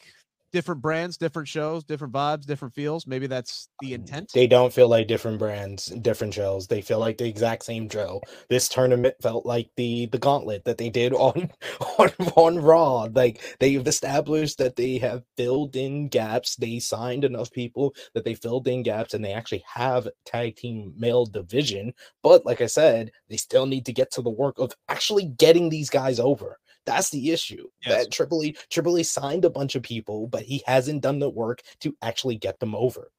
[0.52, 3.08] different brands, different shows, different vibes, different feels.
[3.08, 4.32] Maybe that's the mm, intent.
[4.34, 6.68] They don't feel like different brands, different shows.
[6.68, 8.22] They feel like the exact same show.
[8.50, 11.52] This tournament felt like the the gauntlet that they did on
[11.98, 13.08] on, on Raw.
[13.12, 16.56] Like they've established that they have filled in gaps.
[16.56, 20.94] They signed enough people that they filled in gaps, and they actually have tag team
[20.98, 21.94] male division.
[22.24, 25.70] But like I said, they still need to get to the work of actually getting
[25.70, 26.58] these guys over.
[26.90, 27.68] That's the issue.
[27.86, 28.06] Yes.
[28.06, 31.30] That Triple E Triple E signed a bunch of people, but he hasn't done the
[31.30, 33.12] work to actually get them over.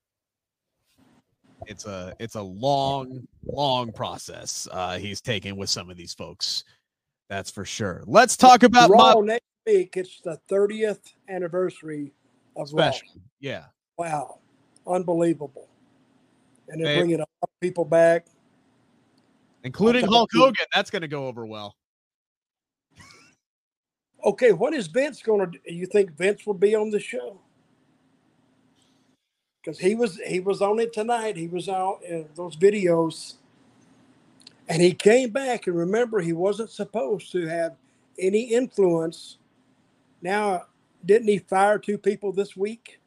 [1.66, 6.64] it's a it's a long long process uh he's taking with some of these folks
[7.28, 9.94] that's for sure let's talk about Raw my next week.
[9.96, 12.12] It's the 30th anniversary
[12.56, 12.90] of Raw.
[12.90, 13.64] special yeah
[13.98, 14.38] Wow,
[14.86, 15.68] unbelievable!
[16.68, 18.24] And they're bringing a lot of people back.
[19.62, 21.76] including hulk hogan that's going to go over well
[24.24, 25.46] Okay, what is Vince going to?
[25.46, 25.58] do?
[25.72, 27.38] You think Vince will be on the show?
[29.62, 31.36] Because he was he was on it tonight.
[31.36, 33.34] He was out in those videos,
[34.68, 35.66] and he came back.
[35.66, 37.76] And remember, he wasn't supposed to have
[38.18, 39.38] any influence.
[40.22, 40.64] Now,
[41.04, 43.00] didn't he fire two people this week?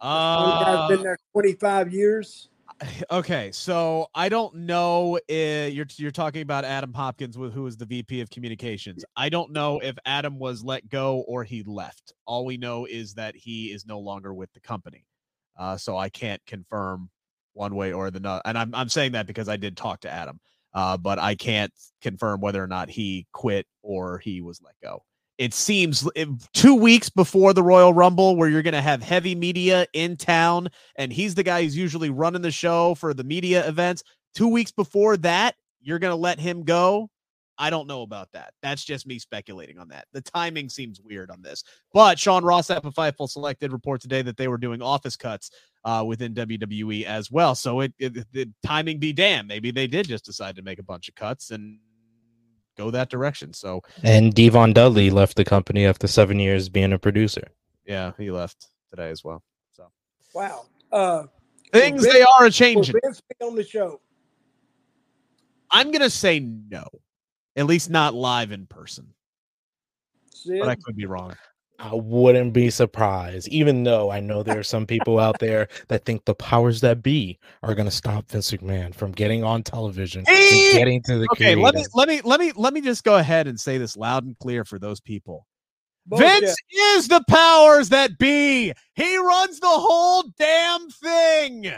[0.00, 2.49] One guy's uh been there twenty five years.
[3.10, 7.76] okay so i don't know if you're you're talking about adam hopkins with who is
[7.76, 9.04] the vp of communications.
[9.16, 12.14] I don't know if adam was let go or he left.
[12.26, 15.04] All we know is that he is no longer with the company.
[15.58, 17.10] Uh, so i can't confirm
[17.52, 20.10] one way or the other and I'm, I'm saying that because i did talk to
[20.10, 20.40] adam.
[20.72, 25.02] Uh, but i can't confirm whether or not he quit or he was let go
[25.40, 26.06] it seems
[26.52, 30.68] two weeks before the royal rumble where you're going to have heavy media in town
[30.96, 34.04] and he's the guy who's usually running the show for the media events.
[34.34, 37.08] Two weeks before that, you're going to let him go.
[37.56, 38.52] I don't know about that.
[38.60, 40.04] That's just me speculating on that.
[40.12, 41.64] The timing seems weird on this.
[41.94, 45.50] But Sean Ross at Fightful Select did report today that they were doing office cuts
[45.86, 47.54] uh, within WWE as well.
[47.54, 49.48] So it, it the timing be damned.
[49.48, 51.78] Maybe they did just decide to make a bunch of cuts and
[52.76, 53.52] go that direction.
[53.52, 57.48] So And D-Von Dudley left the company after seven years being a producer.
[57.86, 59.42] yeah, he left today as well.
[59.72, 59.90] So
[60.34, 60.66] Wow.
[60.92, 61.24] Uh,
[61.72, 62.94] things Vince- they are a will changing.
[63.02, 64.00] Vince be on the show?
[65.70, 66.84] I'm gonna say no,
[67.56, 69.14] at least not live in person.
[70.34, 70.58] Sid?
[70.60, 71.34] But I could be wrong.
[71.82, 76.04] I wouldn't be surprised, even though I know there are some people out there that
[76.04, 80.24] think the powers that be are going to stop Vince McMahon from getting on television
[80.28, 83.02] Eh, and getting to the Okay, let me let me let me let me just
[83.02, 85.46] go ahead and say this loud and clear for those people.
[86.04, 86.28] Bullshit.
[86.28, 86.56] Vince
[86.96, 88.72] is the powers that be.
[88.94, 91.72] He runs the whole damn thing.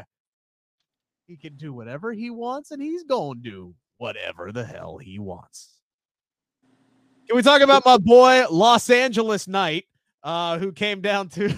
[1.26, 5.20] He can do whatever he wants, and he's going to do whatever the hell he
[5.20, 5.78] wants.
[7.28, 9.84] Can we talk about my boy Los Angeles Knight,
[10.22, 11.48] uh, who came down to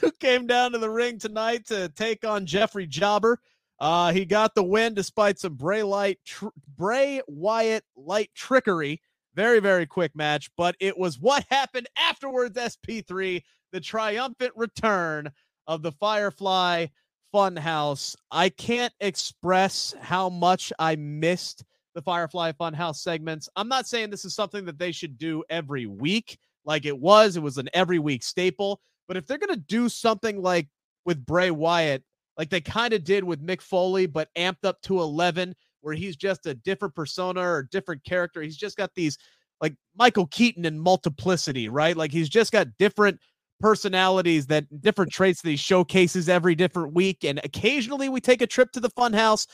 [0.00, 3.38] who came down to the ring tonight to take on Jeffrey Jobber.
[3.78, 9.00] Uh, he got the win despite some Bray Light tr- Bray Wyatt light trickery.
[9.34, 12.58] Very very quick match, but it was what happened afterwards.
[12.58, 13.42] SP3,
[13.72, 15.30] the triumphant return
[15.66, 16.86] of the Firefly
[17.32, 18.16] Funhouse.
[18.30, 21.64] I can't express how much I missed
[22.00, 23.48] the Firefly Funhouse segments.
[23.56, 27.36] I'm not saying this is something that they should do every week like it was.
[27.36, 28.80] It was an every week staple.
[29.06, 30.68] But if they're going to do something like
[31.04, 32.02] with Bray Wyatt,
[32.38, 36.16] like they kind of did with Mick Foley, but amped up to 11, where he's
[36.16, 39.18] just a different persona or different character, he's just got these
[39.60, 41.96] like Michael Keaton in multiplicity, right?
[41.96, 43.20] Like he's just got different
[43.60, 47.24] personalities that different traits that he showcases every different week.
[47.24, 49.46] And occasionally we take a trip to the funhouse.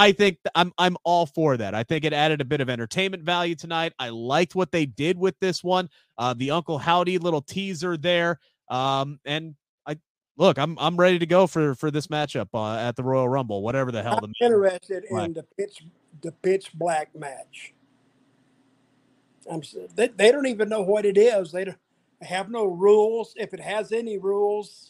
[0.00, 1.74] I think I'm I'm all for that.
[1.74, 3.92] I think it added a bit of entertainment value tonight.
[3.98, 5.90] I liked what they did with this one.
[6.18, 8.40] Uh, the Uncle Howdy little teaser there.
[8.70, 9.98] Um, and I
[10.38, 13.62] look, I'm I'm ready to go for for this matchup uh, at the Royal Rumble,
[13.62, 14.18] whatever the hell.
[14.18, 15.26] I'm the interested Right.
[15.26, 15.84] in the pitch
[16.22, 17.74] the pitch black match.
[19.50, 19.62] I'm
[19.96, 21.52] they, they don't even know what it is.
[21.52, 21.78] They don't
[22.22, 23.34] have no rules.
[23.36, 24.89] If it has any rules,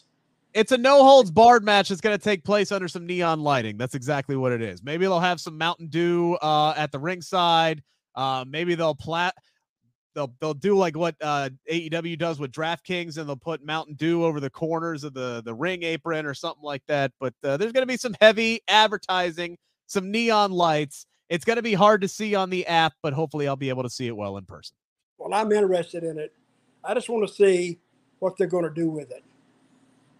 [0.53, 3.77] It's a no holds barred match that's going to take place under some neon lighting.
[3.77, 4.83] That's exactly what it is.
[4.83, 7.81] Maybe they'll have some Mountain Dew uh, at the ringside.
[8.15, 9.33] Uh, maybe they'll plat.
[10.13, 14.25] They'll they'll do like what uh, AEW does with DraftKings, and they'll put Mountain Dew
[14.25, 17.13] over the corners of the the ring apron or something like that.
[17.19, 21.05] But uh, there's going to be some heavy advertising, some neon lights.
[21.29, 23.83] It's going to be hard to see on the app, but hopefully I'll be able
[23.83, 24.75] to see it well in person.
[25.17, 26.33] well, I'm interested in it.
[26.83, 27.79] I just want to see
[28.19, 29.23] what they're going to do with it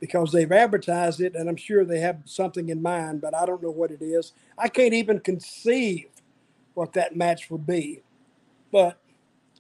[0.01, 3.63] because they've advertised it, and I'm sure they have something in mind, but I don't
[3.63, 4.33] know what it is.
[4.57, 6.07] I can't even conceive
[6.73, 8.01] what that match would be,
[8.71, 8.99] but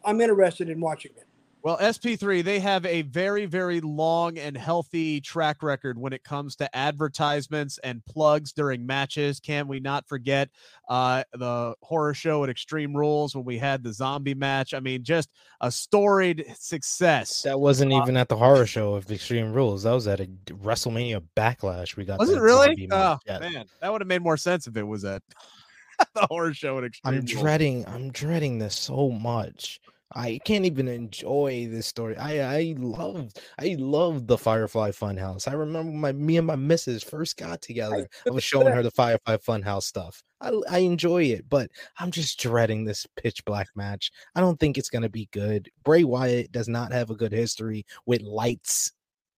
[0.03, 1.27] I'm interested in watching it.
[1.63, 6.55] Well, SP3, they have a very, very long and healthy track record when it comes
[6.55, 9.39] to advertisements and plugs during matches.
[9.39, 10.49] Can we not forget
[10.89, 14.73] uh, the horror show at Extreme Rules when we had the zombie match?
[14.73, 15.29] I mean, just
[15.61, 17.43] a storied success.
[17.43, 19.83] That wasn't even at the horror show of Extreme Rules.
[19.83, 21.95] That was at a WrestleMania Backlash.
[21.95, 22.87] We got Was it really?
[22.91, 23.19] Oh.
[23.27, 23.37] Yeah.
[23.37, 25.21] man, that would have made more sense if it was at
[26.15, 27.31] the horror show at Extreme I'm Rules.
[27.31, 27.87] dreading.
[27.87, 29.79] I'm dreading this so much.
[30.13, 32.17] I can't even enjoy this story.
[32.17, 35.47] I I love I love the Firefly Funhouse.
[35.47, 38.07] I remember my me and my missus first got together.
[38.27, 40.21] I was showing her the Firefly Funhouse stuff.
[40.41, 44.11] I I enjoy it, but I'm just dreading this pitch black match.
[44.35, 45.69] I don't think it's gonna be good.
[45.83, 48.91] Bray Wyatt does not have a good history with lights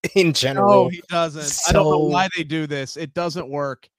[0.16, 0.86] in general.
[0.86, 1.70] No, he doesn't.
[1.70, 2.98] I don't know why they do this.
[2.98, 3.90] It doesn't work.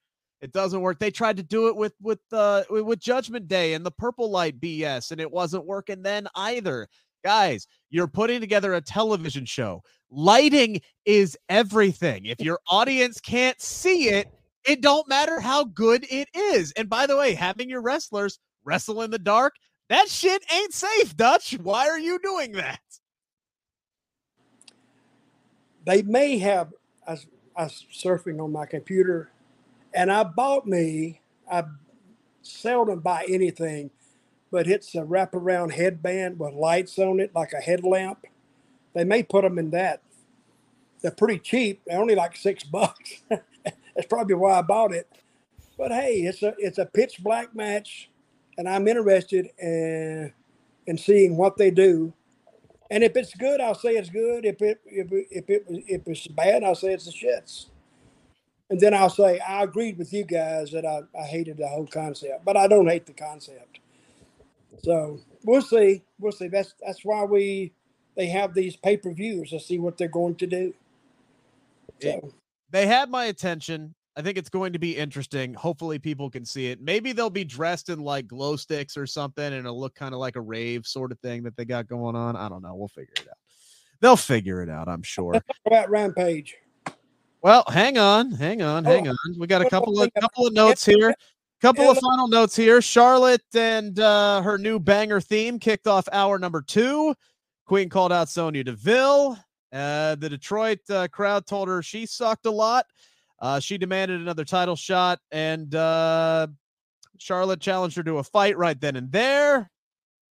[0.45, 0.99] It doesn't work.
[0.99, 4.61] They tried to do it with with uh with Judgment Day and the purple light
[4.61, 6.87] BS, and it wasn't working then either.
[7.25, 9.83] Guys, you're putting together a television show.
[10.11, 12.27] Lighting is everything.
[12.27, 14.29] If your audience can't see it,
[14.69, 16.73] it don't matter how good it is.
[16.73, 19.55] And by the way, having your wrestlers wrestle in the dark,
[19.89, 21.57] that shit ain't safe, Dutch.
[21.63, 22.81] Why are you doing that?
[25.87, 26.75] They may have.
[27.09, 27.17] I
[27.57, 29.31] was surfing on my computer,
[29.95, 31.21] and I bought me.
[31.51, 31.65] I
[32.43, 33.91] seldom buy anything,
[34.51, 38.27] but it's a wraparound headband with lights on it, like a headlamp.
[38.95, 40.03] They may put them in that.
[41.03, 41.83] They're pretty cheap.
[41.87, 43.23] They're only like six bucks.
[43.29, 45.09] That's probably why I bought it.
[45.77, 48.11] But hey, it's a it's a pitch black match,
[48.59, 50.33] and I'm interested in
[50.87, 52.13] in seeing what they do.
[52.91, 54.45] And if it's good, I'll say it's good.
[54.45, 57.67] If it if it, if it if it's bad, I'll say it's the shits.
[58.71, 61.87] And then I'll say I agreed with you guys that I, I hated the whole
[61.87, 63.81] concept, but I don't hate the concept.
[64.83, 66.03] So we'll see.
[66.19, 66.49] We'll see.
[66.49, 67.73] That's that's why we
[68.17, 70.75] they have these pay per views to see what they're going to do.
[72.01, 72.25] It-
[72.71, 73.95] they had my attention.
[74.17, 75.55] I think it's going to be interesting.
[75.55, 76.81] Hopefully, people can see it.
[76.81, 80.21] Maybe they'll be dressed in like glow sticks or something, and it'll look kind of
[80.21, 82.37] like a rave sort of thing that they got going on.
[82.37, 82.75] I don't know.
[82.75, 83.37] We'll figure it out.
[84.01, 85.33] They'll figure it out, I'm sure.
[85.33, 86.57] what about Rampage?
[87.45, 89.39] Well, hang on, hang on, hang Oh, on.
[89.39, 91.15] We got a couple of couple of notes here.
[91.61, 92.81] Couple of final notes here.
[92.81, 97.15] Charlotte and uh, her new banger theme kicked off hour number two.
[97.67, 99.39] Queen called out Sonya Deville.
[99.71, 102.87] Uh, the Detroit uh, crowd told her she sucked a lot.
[103.41, 106.47] Uh, she demanded another title shot, and uh,
[107.19, 109.71] Charlotte challenged her to a fight right then and there.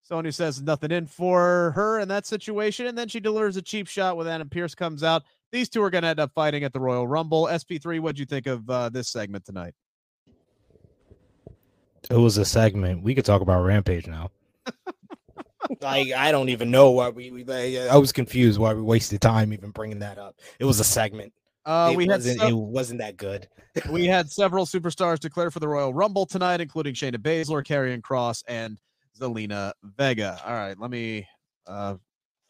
[0.03, 3.89] Sonya says nothing in for her in that situation, and then she delivers a cheap
[3.89, 5.25] shot when Adam Pearce comes out.
[5.53, 7.47] These two are going to end up fighting at the Royal Rumble.
[7.47, 9.75] SP3, what'd you think of uh, this segment tonight?
[12.09, 13.03] It was a segment.
[13.03, 14.31] We could talk about Rampage now.
[15.81, 17.45] like I don't even know why we, we
[17.89, 20.37] I was confused why we wasted time even bringing that up.
[20.59, 21.33] It was a segment.
[21.65, 23.49] Uh, it we had wasn't, se- it wasn't that good.
[23.91, 28.43] we had several superstars declare for the Royal Rumble tonight, including Shayna Baszler, Karrion Kross,
[28.49, 28.79] and
[29.19, 30.41] Zelina Vega.
[30.45, 31.27] All right, let me
[31.67, 31.97] uh,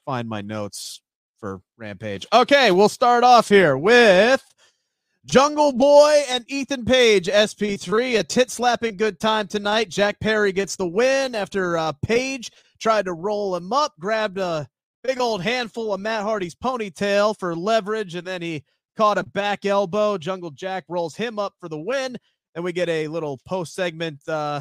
[0.07, 1.03] find my notes
[1.41, 2.27] for Rampage.
[2.33, 4.45] Okay, we'll start off here with
[5.25, 8.21] Jungle Boy and Ethan Page, SP3.
[8.21, 9.89] A tit slapping good time tonight.
[9.89, 14.69] Jack Perry gets the win after uh, Page tried to roll him up, grabbed a
[15.03, 18.63] big old handful of Matt Hardy's ponytail for leverage, and then he
[18.97, 20.19] caught a back elbow.
[20.19, 22.17] Jungle Jack rolls him up for the win.
[22.55, 24.21] And we get a little post segment.
[24.29, 24.61] Uh,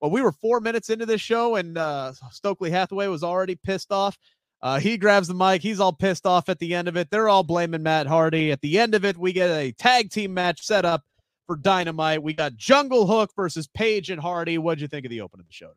[0.00, 3.92] well, we were four minutes into this show, and uh, Stokely Hathaway was already pissed
[3.92, 4.16] off.
[4.64, 5.60] Uh, he grabs the mic.
[5.60, 7.10] He's all pissed off at the end of it.
[7.10, 8.50] They're all blaming Matt Hardy.
[8.50, 11.02] At the end of it, we get a tag team match set up
[11.46, 12.22] for Dynamite.
[12.22, 14.56] We got Jungle Hook versus Page and Hardy.
[14.56, 15.72] What'd you think of the open of the show?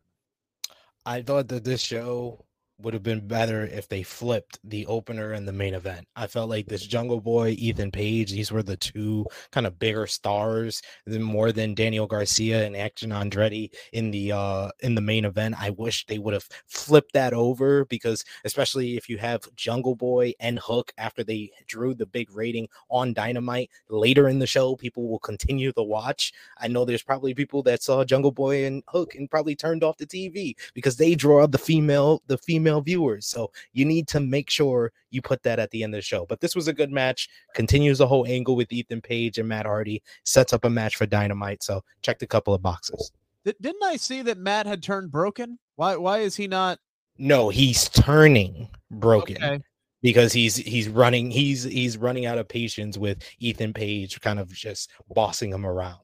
[1.04, 2.46] I thought that this show
[2.80, 6.06] would have been better if they flipped the opener and the main event.
[6.14, 10.06] I felt like this Jungle Boy, Ethan Page, these were the two kind of bigger
[10.06, 15.24] stars than more than Daniel Garcia and Action Andretti in the uh in the main
[15.24, 15.56] event.
[15.58, 20.34] I wish they would have flipped that over because especially if you have Jungle Boy
[20.38, 25.08] and Hook after they drew the big rating on Dynamite later in the show, people
[25.08, 26.32] will continue to watch.
[26.58, 29.96] I know there's probably people that saw Jungle Boy and Hook and probably turned off
[29.98, 33.26] the TV because they draw the female the female viewers.
[33.26, 36.26] So you need to make sure you put that at the end of the show.
[36.26, 37.28] But this was a good match.
[37.54, 40.02] Continues the whole angle with Ethan Page and Matt Hardy.
[40.24, 41.62] Sets up a match for Dynamite.
[41.62, 43.12] So checked a couple of boxes.
[43.44, 45.58] Did, didn't I see that Matt had turned broken?
[45.76, 46.78] Why why is he not
[47.18, 49.36] No, he's turning broken.
[49.36, 49.60] okay?
[50.02, 54.52] because he's he's running he's he's running out of patience with Ethan Page kind of
[54.52, 55.98] just bossing him around.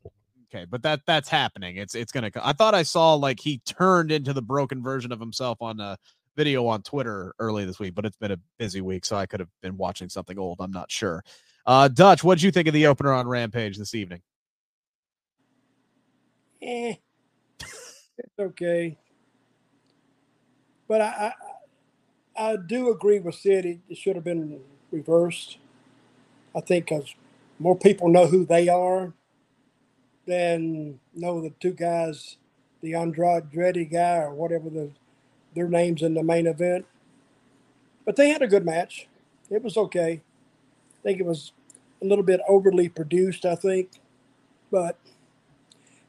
[0.53, 1.77] Okay, but that that's happening.
[1.77, 2.31] It's it's gonna.
[2.41, 5.99] I thought I saw like he turned into the broken version of himself on a
[6.37, 9.41] video on Twitter early this week, but it's been a busy week, so I could
[9.41, 10.59] have been watching something old.
[10.61, 11.25] I'm not sure.
[11.67, 14.21] Uh, Dutch, what did you think of the opener on Rampage this evening?
[16.63, 16.95] Eh,
[17.61, 18.97] it's okay.
[20.89, 21.33] But I,
[22.37, 23.65] I, I do agree with Sid.
[23.65, 24.61] It, it should have been
[24.91, 25.59] reversed.
[26.55, 27.15] I think because
[27.59, 29.13] more people know who they are
[30.27, 32.37] than know the two guys,
[32.83, 34.91] the Andrade Dreddy guy or whatever the
[35.55, 36.87] their names in the main event.
[38.05, 39.09] But they had a good match.
[39.51, 40.21] It was okay.
[40.21, 41.53] I think it was
[42.03, 43.45] a little bit overly produced.
[43.45, 43.91] I think,
[44.71, 44.99] but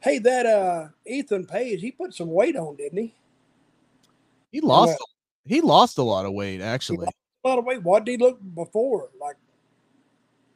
[0.06, 3.16] Hey, that uh Ethan Page, he put some weight on, didn't he?
[4.52, 5.04] He lost.
[5.46, 7.08] he lost a lot of weight actually.
[7.44, 7.82] A lot of weight.
[7.82, 9.10] What did he look before?
[9.20, 9.38] Like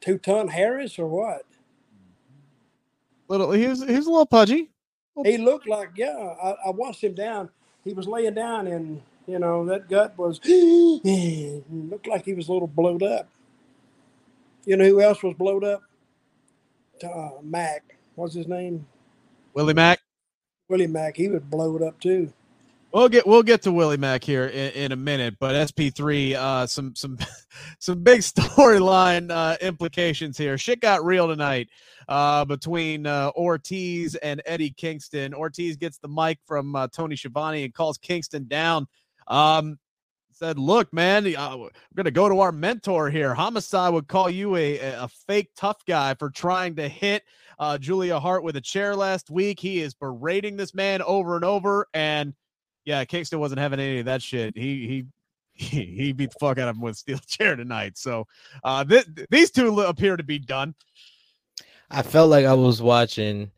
[0.00, 1.42] two ton Harris or what?
[3.26, 3.50] Little.
[3.50, 3.84] He was.
[3.84, 4.70] He was a little pudgy.
[5.24, 6.34] He looked like yeah.
[6.40, 7.50] I, I watched him down.
[7.84, 12.52] He was laying down, and you know that gut was looked like he was a
[12.52, 13.28] little blowed up.
[14.64, 15.82] You know who else was blowed up?
[17.02, 17.96] Uh, Mack.
[18.14, 18.86] What's his name?
[19.54, 20.00] Willie Mack.
[20.68, 21.16] Willie Mack.
[21.16, 22.32] He was blowed up too.
[22.92, 26.66] We'll get we'll get to Willie Mack here in, in a minute, but SP3, uh,
[26.66, 27.18] some some
[27.78, 30.58] some big storyline uh, implications here.
[30.58, 31.68] Shit got real tonight
[32.10, 35.32] uh, between uh, Ortiz and Eddie Kingston.
[35.32, 38.86] Ortiz gets the mic from uh, Tony Schiavone and calls Kingston down.
[39.28, 39.78] Um,
[40.32, 43.32] said, "Look, man, uh, we're gonna go to our mentor here.
[43.32, 47.22] Homicide would call you a a fake tough guy for trying to hit."
[47.58, 49.60] Uh, Julia Hart with a chair last week.
[49.60, 52.34] He is berating this man over and over, and
[52.86, 54.56] yeah, Kingston wasn't having any of that shit.
[54.56, 55.04] He he
[55.60, 57.98] he, beat the fuck out of him with a steel chair tonight.
[57.98, 58.26] So
[58.64, 60.74] uh th- these two appear to be done.
[61.90, 63.50] I felt like I was watching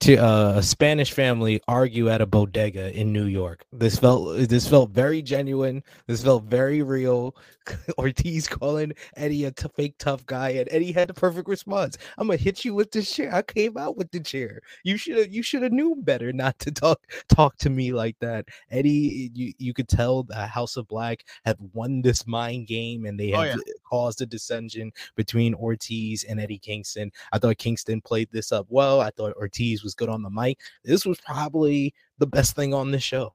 [0.00, 3.64] to uh, a Spanish family argue at a bodega in New York.
[3.72, 5.82] This felt this felt very genuine.
[6.06, 7.36] This felt very real.
[7.98, 11.96] Ortiz calling Eddie a t- fake tough guy, and Eddie had the perfect response.
[12.18, 13.32] I'm gonna hit you with the chair.
[13.34, 14.60] I came out with the chair.
[14.82, 18.16] You should have you should have knew better not to talk talk to me like
[18.20, 18.46] that.
[18.70, 23.18] Eddie, you, you could tell the House of Black had won this mind game, and
[23.20, 27.12] they Oh, had caused a dissension between Ortiz and Eddie Kingston.
[27.32, 29.00] I thought Kingston played this up well.
[29.00, 30.58] I thought Ortiz was good on the mic.
[30.84, 33.34] This was probably the best thing on the show.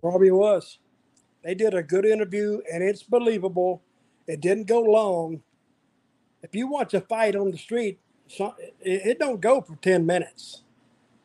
[0.00, 0.78] Probably was.
[1.44, 3.82] They did a good interview, and it's believable.
[4.26, 5.42] It didn't go long.
[6.42, 7.98] If you watch a fight on the street,
[8.38, 10.62] it, it don't go for ten minutes.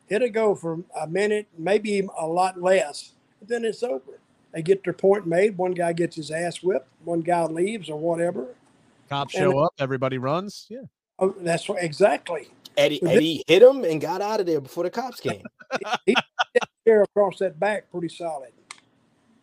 [0.08, 3.12] It'll go for a minute, maybe a lot less.
[3.46, 4.20] Then it's over.
[4.52, 5.58] They get their point made.
[5.58, 6.88] One guy gets his ass whipped.
[7.04, 8.46] One guy leaves or whatever.
[9.08, 10.66] Cops And- show up, everybody runs.
[10.68, 10.82] Yeah.
[11.18, 12.48] Oh, that's exactly.
[12.78, 15.42] Eddie Eddie hit him and got out of there before the cops came.
[16.86, 18.52] Tear across that back, pretty solid.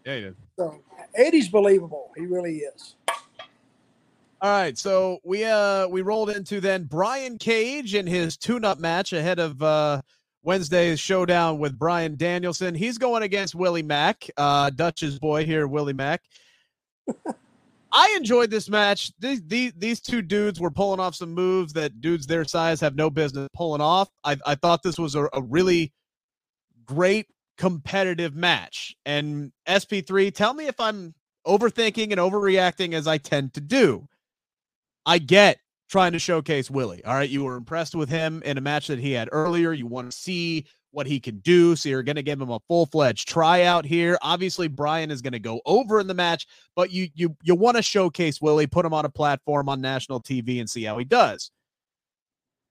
[0.06, 0.36] Yeah, he did.
[0.58, 0.82] So
[1.16, 2.12] Eddie's believable.
[2.16, 2.96] He really is.
[4.42, 9.12] All right, so we uh we rolled into then Brian Cage in his tune-up match
[9.14, 10.02] ahead of uh
[10.44, 12.76] Wednesday's showdown with Bryan Danielson.
[12.76, 16.22] He's going against Willie Mack, uh Dutch's boy here, Willie Mack.
[17.98, 19.14] I enjoyed this match.
[19.20, 22.96] These, these these two dudes were pulling off some moves that dudes their size have
[22.96, 24.10] no business pulling off.
[24.26, 25.94] I, I thought this was a, a really
[26.86, 27.28] great
[27.58, 28.96] competitive match.
[29.06, 31.16] And SP3, tell me if I'm
[31.48, 34.10] overthinking and overreacting as I tend to do.
[35.06, 37.04] I get trying to showcase Willie.
[37.06, 37.30] All right.
[37.30, 39.72] You were impressed with him in a match that he had earlier.
[39.72, 40.66] You want to see
[40.96, 41.76] what he can do.
[41.76, 44.18] So you're going to give him a full fledged tryout here.
[44.22, 47.78] Obviously, Brian is going to go over in the match, but you you you want
[47.78, 51.06] to showcase Willie, put him on a platform on national TV and see how he
[51.06, 51.52] does.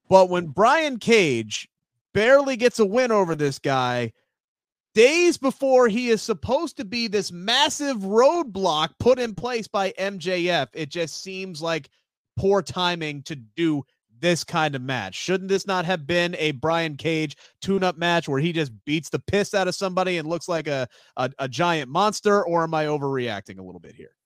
[0.08, 1.68] But when Brian Cage
[2.12, 4.12] barely gets a win over this guy,
[4.94, 10.68] days before he is supposed to be this massive roadblock put in place by MJF,
[10.72, 11.90] it just seems like
[12.36, 13.84] poor timing to do
[14.24, 15.14] this kind of match.
[15.14, 19.18] Shouldn't this not have been a Brian Cage tune-up match where he just beats the
[19.18, 22.86] piss out of somebody and looks like a, a, a giant monster, or am I
[22.86, 24.16] overreacting a little bit here?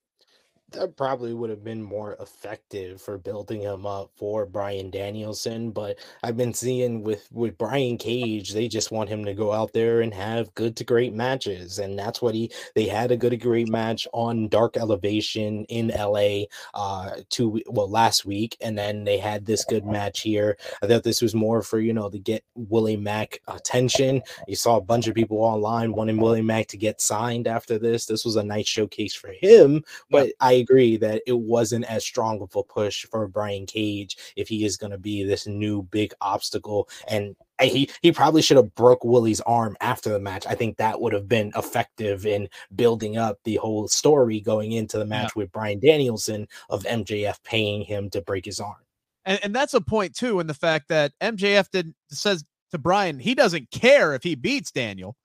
[0.73, 5.71] That probably would have been more effective for building him up for Bryan Danielson.
[5.71, 9.73] But I've been seeing with with Brian Cage, they just want him to go out
[9.73, 12.51] there and have good to great matches, and that's what he.
[12.75, 16.43] They had a good to great match on Dark Elevation in LA,
[16.75, 20.59] uh, two well last week, and then they had this good match here.
[20.83, 24.21] I thought this was more for you know to get Willie Mack attention.
[24.47, 28.05] You saw a bunch of people online wanting Willie Mack to get signed after this.
[28.05, 32.41] This was a nice showcase for him, but I agree that it wasn't as strong
[32.41, 36.13] of a push for Brian Cage if he is going to be this new big
[36.21, 36.89] obstacle.
[37.09, 40.47] And eh, he he probably should have broke Willie's arm after the match.
[40.47, 44.99] I think that would have been effective in building up the whole story going into
[44.99, 45.43] the match yeah.
[45.43, 48.77] with Bryan Danielson of MJF paying him to break his arm.
[49.25, 53.19] And, and that's a point too, in the fact that MJF did says to Brian
[53.19, 55.17] he doesn't care if he beats Daniel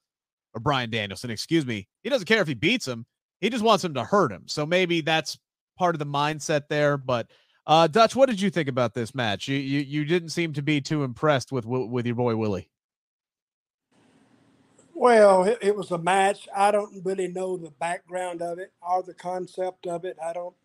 [0.53, 1.87] or Bryan Danielson, excuse me.
[2.03, 3.05] He doesn't care if he beats him.
[3.43, 4.43] He just wants him to hurt him.
[4.45, 5.37] So maybe that's
[5.77, 6.95] part of the mindset there.
[6.95, 7.27] But
[7.67, 9.49] uh, Dutch, what did you think about this match?
[9.49, 12.69] You you, you didn't seem to be too impressed with with your boy Willie.
[14.93, 16.47] Well, it, it was a match.
[16.55, 20.15] I don't really know the background of it or the concept of it.
[20.25, 20.55] I don't.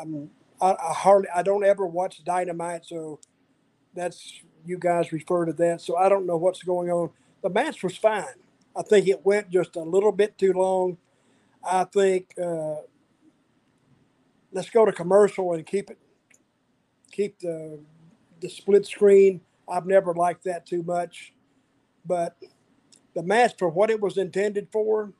[0.00, 0.30] I'm.
[0.62, 1.28] I, I hardly.
[1.36, 3.20] I don't ever watch Dynamite, so
[3.94, 4.32] that's
[4.64, 5.82] you guys refer to that.
[5.82, 7.10] So I don't know what's going on.
[7.42, 8.24] The match was fine.
[8.74, 10.96] I think it went just a little bit too long.
[11.64, 12.76] I think uh,
[14.52, 15.98] let's go to commercial and keep it
[17.10, 17.78] keep the
[18.40, 19.40] the split screen.
[19.68, 21.32] I've never liked that too much,
[22.06, 22.36] but
[23.14, 25.12] the match for what it was intended for,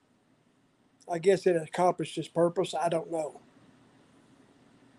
[1.11, 2.75] I guess it accomplished its purpose.
[2.75, 3.41] I don't know.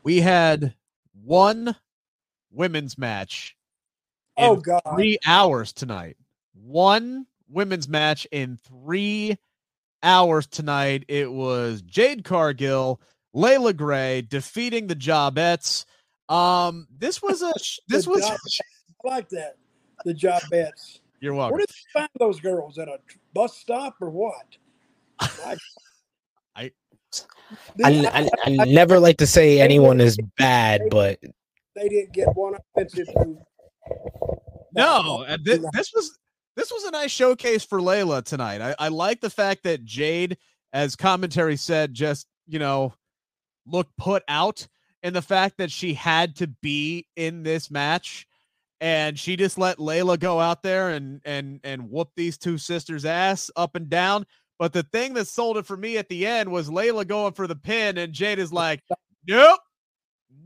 [0.04, 0.76] We had
[1.24, 1.76] one
[2.52, 3.56] women's match.
[4.38, 4.82] oh God!
[4.94, 6.18] Three hours tonight.
[6.54, 9.38] One women's match in three
[10.04, 11.06] hours tonight.
[11.08, 13.02] It was Jade Cargill,
[13.34, 15.86] Leila Grey defeating the Jobettes.
[16.28, 17.54] Um, this was a
[17.88, 18.38] this was job,
[19.06, 19.58] I like that.
[20.06, 21.00] The Jobettes.
[21.20, 21.58] You're welcome.
[21.58, 23.00] Where did you find those girls at a
[23.34, 24.58] bus stop or what?
[25.20, 25.58] I
[26.56, 26.72] I,
[27.84, 31.20] I, I never like to say anyone is bad, but
[31.76, 33.38] they didn't get one offensive move.
[34.76, 36.20] No, this, this was
[36.56, 38.62] this was a nice showcase for Leila tonight.
[38.62, 40.38] I, I like the fact that Jade,
[40.74, 42.94] as commentary said, just, you know,
[43.66, 44.68] looked put out.
[45.04, 48.28] in the fact that she had to be in this match
[48.82, 53.06] and she just let Leila go out there and and and whoop these two sisters
[53.06, 54.26] ass up and down.
[54.58, 57.48] But the thing that sold it for me at the end was Layla going for
[57.48, 58.82] the pin and Jade is like,
[59.28, 59.60] "Nope.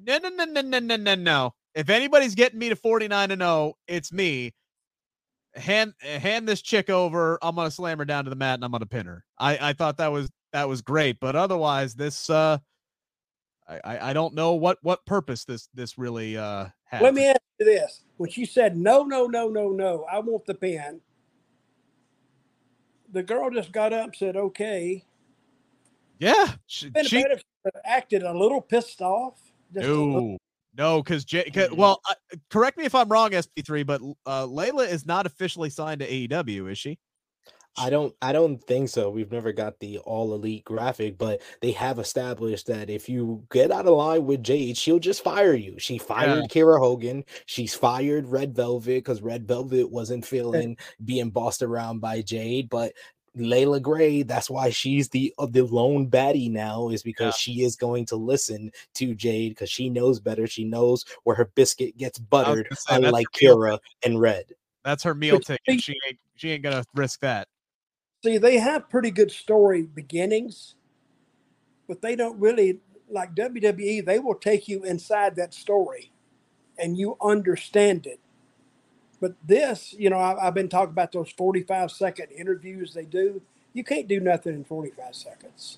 [0.08, 1.54] No no no no no no no no.
[1.76, 4.54] If anybody's getting me to 49 and 0, it's me."
[5.56, 7.38] Hand hand this chick over.
[7.41, 9.24] I'm gonna slam her down to the mat and I'm gonna pin her.
[9.38, 12.58] I I thought that was that was great, but otherwise this uh
[13.68, 17.01] I I don't know what what purpose this this really uh had.
[17.01, 20.45] Let me ask you this: when she said no no no no no, I want
[20.45, 21.01] the pin.
[23.12, 25.06] The girl just got up and said okay.
[26.20, 27.26] Yeah, she, she
[27.86, 29.39] acted a little pissed off.
[29.74, 30.38] no,
[30.78, 31.76] no, because J- mm-hmm.
[31.76, 32.16] well, uh,
[32.50, 36.72] correct me if I'm wrong, SP3, but uh, Leila is not officially signed to AEW,
[36.72, 37.00] is she?
[37.76, 39.10] I don't I don't think so.
[39.10, 43.72] We've never got the all elite graphic, but they have established that if you get
[43.72, 45.80] out of line with Jade, she'll just fire you.
[45.80, 46.48] She fired yeah.
[46.48, 47.24] Kiera Hogan.
[47.48, 52.70] She's fired Red Velvet because Red Velvet wasn't feeling being bossed around by Jade.
[52.70, 52.94] But
[53.36, 57.40] Leila Grey, that's why she's the uh, the lone baddie now, is because Yeah.
[57.54, 60.46] she is going to listen to Jade because she knows better.
[60.46, 64.46] She knows where her biscuit gets buttered, gonna say, unlike Kiera and Red.
[64.84, 65.62] That's her meal ticket.
[65.68, 67.48] she- She ain't she ain't gonna risk that.
[68.24, 70.76] See, they have pretty good story beginnings,
[71.88, 72.80] but they don't really
[73.10, 74.06] like WWE.
[74.06, 76.12] They will take you inside that story,
[76.78, 78.20] and you understand it.
[79.24, 83.42] But this, you know, I, I've been talking about those forty-five second interviews they do.
[83.72, 85.78] You can't do nothing in forty-five seconds.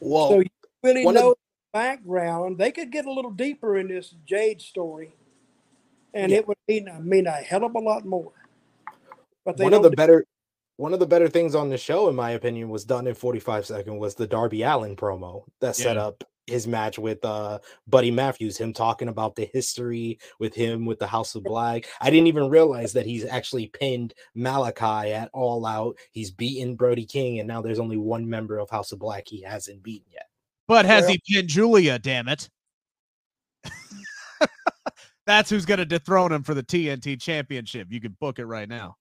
[0.00, 0.50] Well, so you
[0.82, 1.36] really one of know the
[1.72, 2.58] background.
[2.58, 5.14] They could get a little deeper in this Jade story,
[6.12, 6.40] and Yeah.
[6.40, 8.32] it would mean mean a hell of a lot more.
[9.46, 10.26] But they one of the do- better
[10.76, 13.64] one of the better things on the show, in my opinion, was done in 45
[13.64, 18.56] seconds was the Darby Allin promo that set up his match with uh Buddy Matthews,
[18.56, 21.86] him talking about the history with him with the House of Black.
[22.00, 25.96] I didn't even realize that he's actually pinned Malakai at all out.
[26.10, 29.42] He's beaten Brody King, and now there's only one member of House of Black he
[29.42, 30.28] hasn't beaten yet.
[30.68, 31.98] But has Well- he pinned Julia?
[31.98, 32.48] Damn it!
[35.26, 37.88] That's who's gonna dethrone him for the TNT Championship.
[37.90, 38.96] You can book it right now.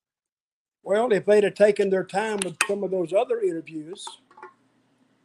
[0.84, 4.06] Well, if they'd have taken their time with some of those other interviews,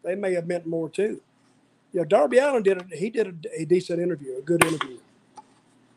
[0.04, 1.20] they may have meant more too.
[1.92, 4.98] You know, Darby Allin did a, he did a, a decent interview, a good interview.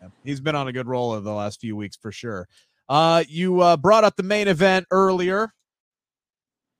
[0.01, 2.47] Yeah, He's been on a good roll over the last few weeks for sure.
[2.87, 5.53] Uh, you uh, brought up the main event earlier.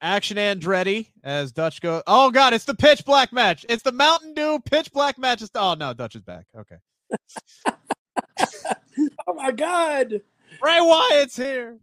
[0.02, 2.02] Action Andretti as Dutch goes.
[2.08, 3.66] Oh God, it's the pitch black match.
[3.70, 5.42] It's the Mountain Dew pitch black match.
[5.42, 6.46] It's, oh no, Dutch is back.
[6.58, 6.78] Okay,
[9.28, 10.22] Oh my God!
[10.60, 11.78] Bray Wyatt's here.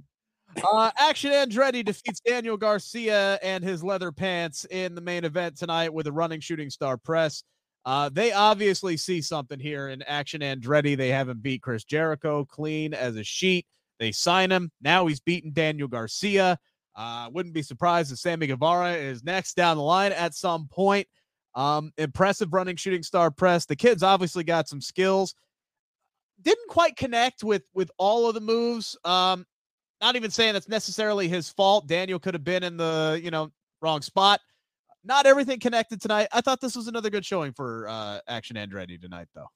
[0.65, 5.93] Uh, Action Andretti defeats Daniel Garcia and his leather pants in the main event tonight
[5.93, 7.43] with a running shooting star press.
[7.85, 10.97] Uh, they obviously see something here in Action Andretti.
[10.97, 13.67] They haven't beat Chris Jericho clean as a sheet.
[13.99, 14.71] They sign him.
[14.81, 16.59] Now he's beaten Daniel Garcia.
[16.95, 21.07] Uh, wouldn't be surprised if Sammy Guevara is next down the line at some point.
[21.55, 23.67] Um, impressive running shooting star press.
[23.67, 25.35] The kid's obviously got some skills.
[26.43, 28.97] Didn't quite connect with with all of the moves.
[29.05, 29.47] Um,
[30.01, 31.87] not even saying that's necessarily his fault.
[31.87, 33.51] Daniel could have been in the you know
[33.83, 34.41] wrong spot.
[35.05, 36.29] Not everything connected tonight.
[36.33, 39.47] I thought this was another good showing for uh, Action Andretti tonight, though.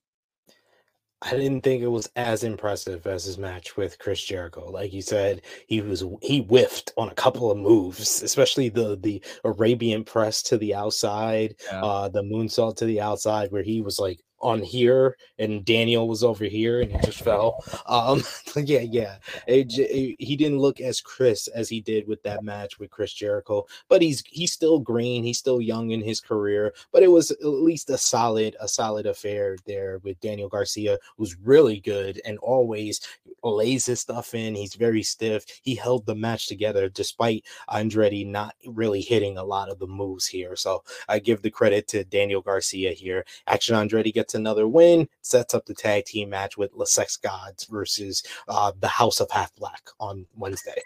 [1.25, 4.69] I didn't think it was as impressive as his match with Chris Jericho.
[4.71, 9.23] Like you said, he was he whiffed on a couple of moves, especially the the
[9.45, 11.83] Arabian press to the outside, Yeah.
[11.85, 16.25] uh, the moonsault to the outside, where he was like on here and Daniel was
[16.25, 17.65] over here and he just fell.
[17.87, 18.23] Um,
[18.57, 19.17] yeah, yeah.
[19.47, 23.13] It, it- he didn't look as Chris as he did with that match with Chris
[23.13, 25.25] Jericho, but he's he's still green.
[25.25, 29.07] He's still young in his career, but it was at least a solid a solid
[29.07, 33.01] affair there with Daniel Garcia, who's really good and always
[33.43, 34.55] lays his stuff in.
[34.55, 35.45] He's very stiff.
[35.63, 40.27] He held the match together despite Andretti not really hitting a lot of the moves
[40.27, 40.57] here.
[40.57, 43.25] So I give the credit to Daniel Garcia here.
[43.47, 47.65] Action Andretti gets another win, sets up the tag team match with La Sex Gods
[47.67, 50.81] versus uh, the House of Half Black on Wednesday.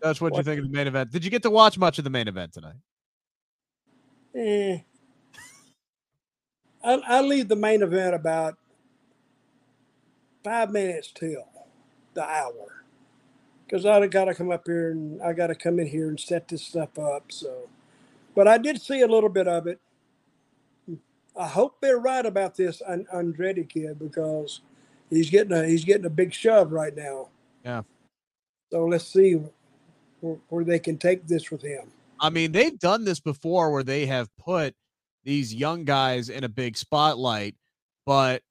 [0.00, 1.10] That's what you What- think of the main event.
[1.10, 2.76] Did you get to watch much of the main event tonight?
[4.34, 4.78] Eh.
[6.84, 8.56] I, I leave the main event about
[10.44, 11.48] five minutes till
[12.14, 12.84] the hour
[13.64, 16.18] because I got to come up here and I got to come in here and
[16.18, 17.32] set this stuff up.
[17.32, 17.68] So,
[18.34, 19.80] but I did see a little bit of it.
[21.38, 24.60] I hope they're right about this An- Andretti kid because
[25.08, 27.28] he's getting a he's getting a big shove right now.
[27.64, 27.82] Yeah.
[28.72, 29.40] So let's see
[30.20, 31.90] where, where they can take this with him.
[32.20, 34.74] I mean, they've done this before where they have put
[35.24, 37.54] these young guys in a big spotlight,
[38.04, 38.42] but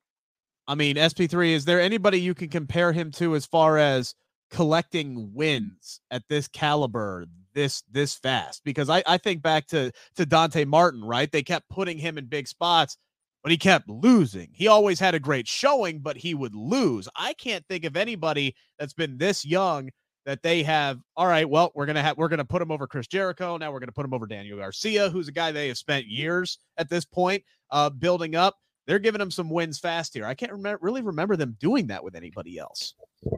[0.68, 4.14] I mean, SP3, is there anybody you can compare him to as far as
[4.50, 7.26] collecting wins at this caliber
[7.58, 8.62] this this fast?
[8.64, 11.32] Because I, I think back to to Dante Martin, right?
[11.32, 12.96] They kept putting him in big spots,
[13.44, 14.50] but he kept losing.
[14.54, 17.10] He always had a great showing, but he would lose.
[17.16, 19.90] I can't think of anybody that's been this young
[20.28, 23.08] that they have all right well we're gonna have we're gonna put him over chris
[23.08, 26.06] jericho now we're gonna put him over daniel garcia who's a guy they have spent
[26.06, 27.42] years at this point
[27.72, 31.38] uh building up they're giving him some wins fast here i can't remember really remember
[31.38, 32.94] them doing that with anybody else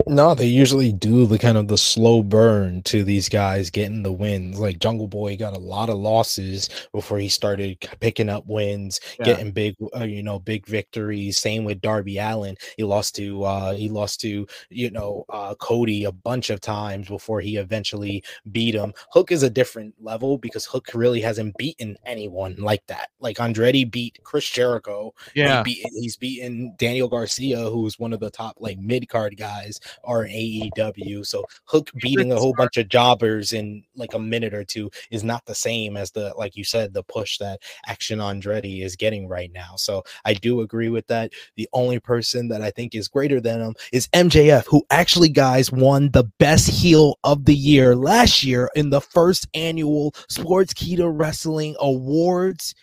[0.08, 4.12] No, they usually do the kind of the slow burn to these guys getting the
[4.12, 4.60] wins.
[4.60, 9.26] Like Jungle Boy got a lot of losses before he started picking up wins, Yeah.
[9.26, 11.40] getting big, uh, you know, big victories.
[11.40, 12.58] Same with Darby Allin.
[12.76, 17.08] He lost to, uh, he lost to, you know, uh, Cody a bunch of times
[17.08, 18.22] before he eventually
[18.52, 18.94] beat him.
[19.14, 23.12] Hook is a different level because Hook really hasn't beaten anyone like that.
[23.22, 25.14] Like Andretti beat Chris Jericho.
[25.34, 29.69] He beat, he's beaten Daniel Garcia, who's one of the top like mid card guys
[29.70, 31.26] guys are in AEW.
[31.26, 35.24] So Hook beating a whole bunch of jobbers in like a minute or two is
[35.24, 39.28] not the same as the like you said the push that Action Andretti is getting
[39.28, 39.76] right now.
[39.78, 41.34] So I do agree with that.
[41.56, 45.72] The only person that I think is greater than him is MJF, who actually guys
[45.72, 51.76] won the best heel of the year last year in the first annual Sportskeeda Wrestling
[51.80, 52.76] Awards.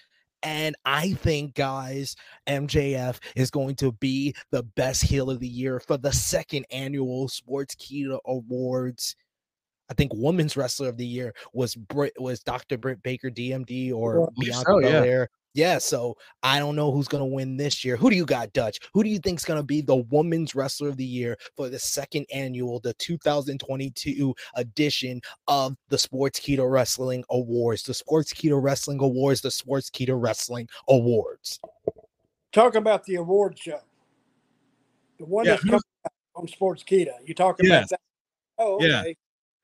[0.43, 2.15] And I think, guys,
[2.47, 7.29] MJF is going to be the best heel of the year for the second annual
[7.29, 9.17] Sportskeeda Awards.
[9.91, 12.77] I think Women's Wrestler of the Year was Brit was Dr.
[12.77, 15.01] Britt Baker DMD or Bianca so, yeah.
[15.01, 15.29] Belair.
[15.57, 17.97] Yeah, so I don't know who's gonna win this year.
[17.97, 18.79] Who do you got, Dutch?
[18.93, 22.27] Who do you think's gonna be the Women's Wrestler of the Year for the second
[22.31, 30.15] annual, the 2022 edition of the Sportskeeda Wrestling Awards, the Sportskeeda Wrestling Awards, the Sportskeeda
[30.23, 31.59] Wrestling Awards?
[32.53, 33.81] Talk about the award show.
[35.19, 37.15] The one Yeah, that's coming out on Sportskeeda.
[37.25, 37.79] You talking Yeah.
[37.79, 38.01] about that?
[38.59, 39.05] Oh, Yeah.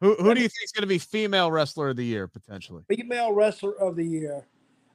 [0.01, 2.83] Who who do you think is going to be female wrestler of the year potentially?
[2.89, 4.47] Female wrestler of the year.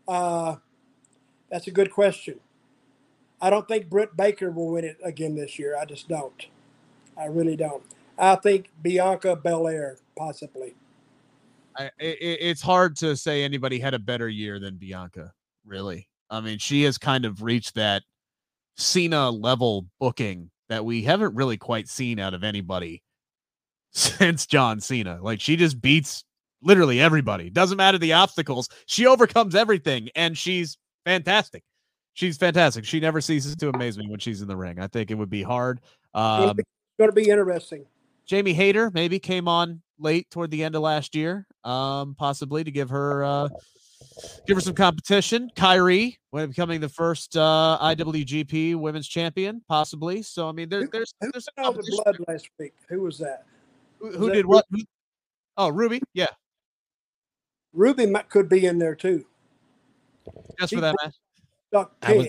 [0.08, 0.56] Uh,
[1.50, 2.40] that's a good question.
[3.42, 5.78] I don't think Britt Baker will win it again this year.
[5.78, 6.48] I just don't.
[7.18, 7.84] I really don't.
[8.18, 10.76] I think Bianca Belair possibly.
[11.78, 15.32] I, i i- it's hard to say anybody had a better year than Bianca.
[15.66, 18.04] Really, I mean, she has kind of reached that
[18.78, 23.04] Cena level booking that we haven't really quite seen out of anybody
[23.92, 25.20] since John Cena.
[25.22, 26.24] Like she just beats
[26.62, 27.50] literally everybody.
[27.50, 28.68] Doesn't matter the obstacles.
[28.88, 30.78] She overcomes everything, and she's
[31.08, 31.64] fantastic.
[32.14, 32.84] She's fantastic.
[32.86, 34.80] She never ceases to amaze me when she's in the ring.
[34.80, 35.80] I think it would be hard.
[36.14, 36.64] Um, be-
[36.98, 37.86] going to be interesting.
[38.26, 42.72] Jamie Hayter maybe came on late toward the end of last year, um, possibly to
[42.72, 43.50] give her uh,
[44.48, 45.50] give her some competition.
[45.56, 50.24] Kairi, when becoming the first uh, IWGP Women's Champion, possibly.
[50.24, 52.74] So I mean, there, Who- there's Who there's on the blood last week?
[52.90, 53.46] Who was that?
[54.00, 54.66] Who, was who that did what?
[54.72, 54.82] Who-
[55.60, 56.02] Oh, Ruby.
[56.14, 56.28] Yeah,
[57.74, 59.26] Ruby might, could be in there too.
[60.60, 61.14] Just for that match.
[61.72, 62.28] Duck I was-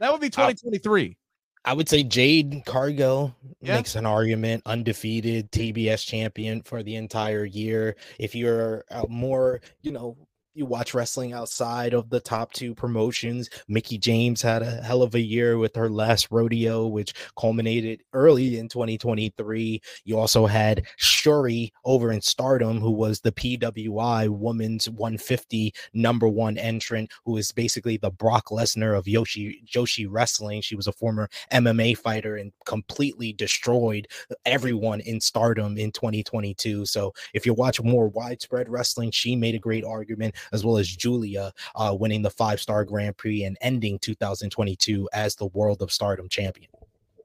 [0.00, 1.16] That would be 2023.
[1.64, 3.76] I would say Jade Cargill Yeah.
[3.76, 7.96] makes an argument, undefeated TBS champion for the entire year.
[8.18, 10.16] If you're uh, more, you know,
[10.58, 13.48] you watch wrestling outside of the top two promotions.
[13.68, 18.58] Mickie James had a hell of a year with her last rodeo, which culminated early
[18.58, 19.80] in 2023.
[20.04, 26.58] You also had Syuri over in Stardom, who was the PWI Women's 150 number one
[26.58, 30.60] entrant, who is basically the Brock Lesnar of Yoshi Joshi Wrestling.
[30.60, 34.08] She was a former MMA fighter and completely destroyed
[34.44, 36.84] everyone in Stardom in 2022.
[36.86, 40.88] So if you watch more widespread wrestling, she made a great argument, as well as
[40.88, 45.92] Giulia uh, winning the five star Grand Prix and ending 2022 as the World of
[45.92, 46.70] Stardom champion.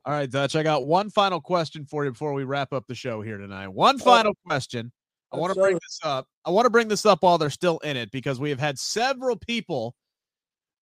[0.05, 0.55] All right, Dutch.
[0.55, 3.69] I got one final question for you before we wrap up the show here tonight.
[3.69, 4.91] One final question.
[5.31, 6.27] I want to bring this up.
[6.45, 8.77] I want to bring this up while they're still in it because we have had
[8.77, 9.95] several people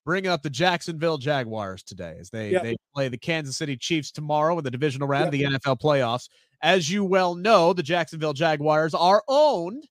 [0.06, 2.64] bring up the Jacksonville Jaguars today as they Yep.
[2.64, 6.28] they play the Kansas City Chiefs tomorrow in the divisional round of the NFL playoffs.
[6.64, 9.88] As you well know, the Jacksonville Jaguars are owned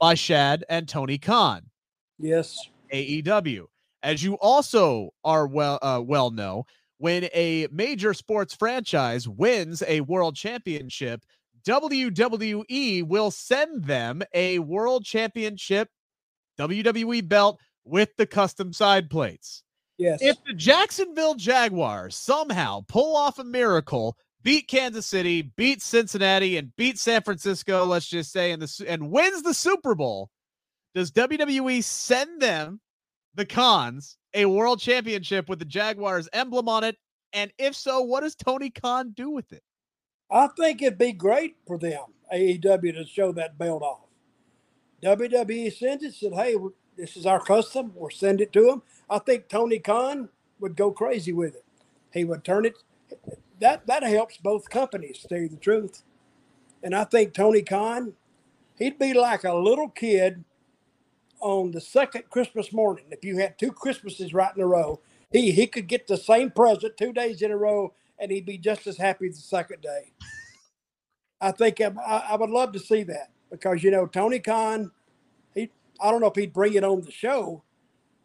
[0.00, 1.62] by Shad and Tony Khan.
[2.18, 2.58] Yes.
[2.92, 3.66] AEW.
[4.02, 6.64] As you also are well uh, well know,
[6.98, 11.22] when a major sports franchise wins a world championship,
[11.64, 15.88] WWE will send them a world championship
[16.58, 19.62] WWE belt with the custom side plates.
[19.98, 20.20] Yes.
[20.22, 26.74] If the Jacksonville Jaguars somehow pull off a miracle, beat Kansas City, beat Cincinnati, and
[26.76, 30.30] beat San Francisco, let's just say, and the and wins the Super Bowl,
[30.94, 32.80] does WWE send them
[33.34, 36.96] the cons a world championship with the Jaguars emblem on it?
[37.32, 39.62] And if so, what does Tony Khan do with it?
[40.30, 44.06] I think it'd be great for them, AEW, to show that belt off.
[45.02, 46.56] WWE sends it, said, hey,
[46.96, 47.92] this is our custom.
[47.94, 48.82] We'll send it to them.
[49.08, 50.28] I think Tony Khan
[50.60, 51.64] would go crazy with it.
[52.12, 52.74] He would turn it.
[53.60, 56.02] That that helps both companies, to tell you the truth.
[56.82, 58.14] And I think Tony Khan,
[58.78, 60.44] he'd be like a little kid
[61.40, 63.06] on the second Christmas morning.
[63.10, 65.00] If you had two Christmases right in a row,
[65.32, 68.58] he he could get the same present two days in a row, and he'd be
[68.58, 70.12] just as happy the second day.
[71.40, 74.92] I think I, I I would love to see that because you know Tony Khan,
[75.54, 75.70] he
[76.00, 77.64] I don't know if he'd bring it on the show,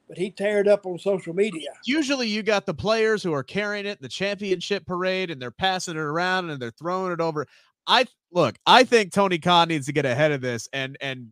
[0.07, 1.69] but he'd tear it up on social media.
[1.86, 5.95] Usually, you got the players who are carrying it the championship parade, and they're passing
[5.95, 7.48] it around and they're throwing it over.
[7.88, 8.57] I look.
[8.65, 11.32] I think Tony Khan needs to get ahead of this and and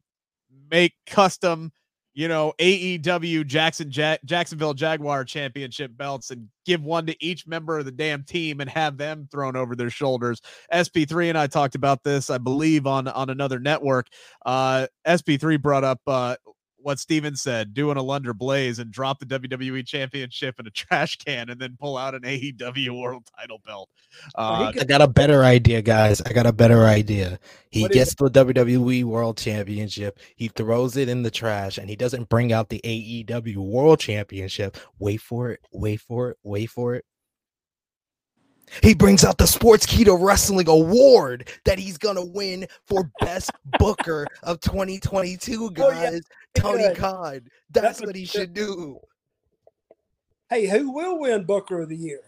[0.70, 1.72] make custom
[2.16, 7.80] you know, AEW Jackson ja- Jacksonville Jaguar championship belts and give one to each member
[7.80, 10.40] of the damn team and have them thrown over their shoulders.
[10.72, 14.08] SP3 and I talked about this, I believe, on on another network.
[14.45, 16.36] Uh, SP3 brought up uh,
[16.84, 21.49] what Steven said, doing Alundra Blayze and drop the WWE Championship in a trash can
[21.49, 23.89] and then pull out an AEW World Title belt.
[24.35, 26.22] Uh, I got a better idea, guys.
[26.22, 27.39] I got a better idea.
[27.69, 31.89] He What is gets the WWE World Championship, he throws it in the trash, and
[31.89, 34.77] he doesn't bring out the AEW World Championship.
[34.99, 37.05] Wait for it, wait for it, wait for it.
[38.82, 44.60] He brings out the Sportskeeda Wrestling Award that he's gonna win for Best Booker of
[44.62, 46.12] 2022, Oh, yeah.
[46.12, 46.22] guys.
[46.56, 46.98] Tony Good.
[46.98, 47.41] Khan.
[47.72, 49.00] That's That's what what he he should do.
[50.50, 52.22] Hey, who will win Booker of the Year?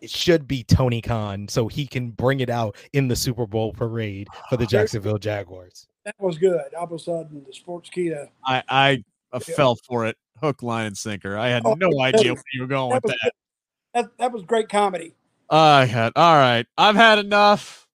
[0.00, 3.72] it should be Tony Khan so he can bring it out in the Super Bowl
[3.72, 5.86] parade for the Jacksonville Jaguars.
[6.04, 6.74] That was good.
[6.74, 8.26] All of a sudden, the Sportskeeda.
[8.44, 9.54] I, I uh, Yeah.
[9.54, 11.38] fell for it hook, line, and sinker.
[11.38, 13.18] I had Oh, no idea where you were going That with that.
[13.22, 13.32] good.
[13.94, 15.14] that, that was great comedy.
[15.52, 16.66] I had all right.
[16.78, 17.86] I've had enough.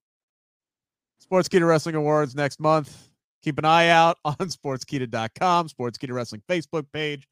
[1.30, 3.08] Sportskeeda Wrestling Awards next month.
[3.42, 7.26] Keep an eye out on sportskeeda.com, Sportskeeda Wrestling Facebook page.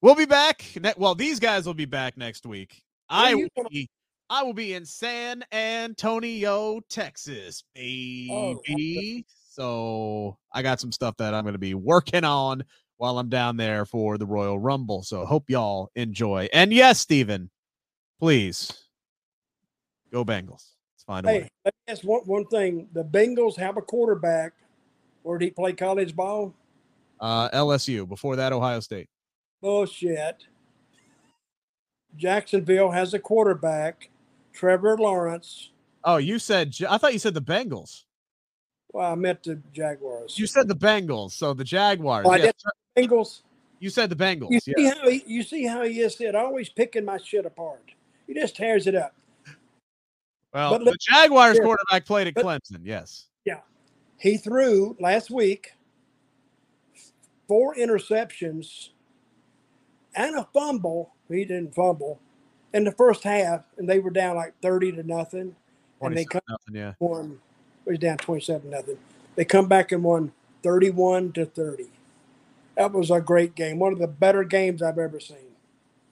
[0.00, 0.64] We'll be back.
[0.80, 2.82] Ne- well, these guys will be back next week.
[3.08, 3.88] I will be,
[4.30, 9.26] I will be in San Antonio, Texas, Oh, baby.
[9.50, 12.64] so I got some stuff that I'm going to be working on
[12.96, 15.02] while I'm down there for the Royal Rumble.
[15.02, 16.48] So hope y'all enjoy.
[16.54, 17.50] And yes, Steven,
[18.18, 18.72] please
[20.12, 20.74] go Bengals.
[20.94, 21.48] Let's find a Hey, way.
[21.64, 22.88] let me ask one, one thing.
[22.92, 24.52] The Bengals have a quarterback.
[25.22, 26.54] Where did he play college ball?
[27.20, 28.08] Uh, LSU.
[28.08, 29.08] Before that, Ohio State.
[29.60, 30.44] Bullshit.
[32.16, 34.10] Jacksonville has a quarterback,
[34.52, 35.70] Trevor Lawrence.
[36.04, 36.74] Oh, you said.
[36.88, 38.04] I thought you said the Bengals.
[38.92, 40.38] Well, I meant the Jaguars.
[40.38, 41.32] You said the Bengals.
[41.32, 42.26] So the Jaguars.
[42.26, 42.50] Oh, I Yeah,
[42.96, 43.08] did.
[43.08, 43.40] Bengals.
[43.78, 44.50] You said the Bengals.
[44.50, 44.74] You yeah.
[44.76, 47.82] see how he, you see how he is said always picking my shit apart.
[48.26, 49.14] He just tears it up.
[50.52, 51.64] Well, but the Jaguars here.
[51.64, 52.80] quarterback played at But- Clemson.
[52.82, 53.26] Yes.
[53.44, 53.60] Yeah.
[54.18, 55.74] He threw last week
[57.48, 58.90] four interceptions
[60.14, 61.14] and a fumble.
[61.28, 62.20] He didn't fumble
[62.74, 65.56] in the first half, and they were down like thirty to nothing.
[66.00, 66.92] And they 27 come nothing, yeah.
[66.98, 67.40] won.
[67.86, 68.98] It was down twenty-seven nothing.
[69.36, 71.88] They come back and won thirty-one to thirty.
[72.76, 73.78] That was a great game.
[73.78, 75.36] One of the better games I've ever seen.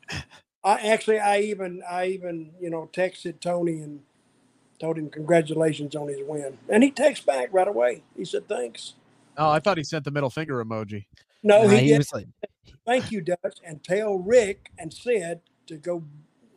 [0.64, 4.00] I actually, I even, I even, you know, texted Tony and
[4.80, 8.02] told him congratulations on his win, and he texts back right away.
[8.16, 8.94] He said thanks.
[9.36, 11.04] Oh, I thought he sent the middle finger emoji.
[11.42, 11.98] No, Nah, he, he did.
[11.98, 12.26] was like,
[12.86, 16.02] Thank you, Dutch, and tell Rick and Sid to go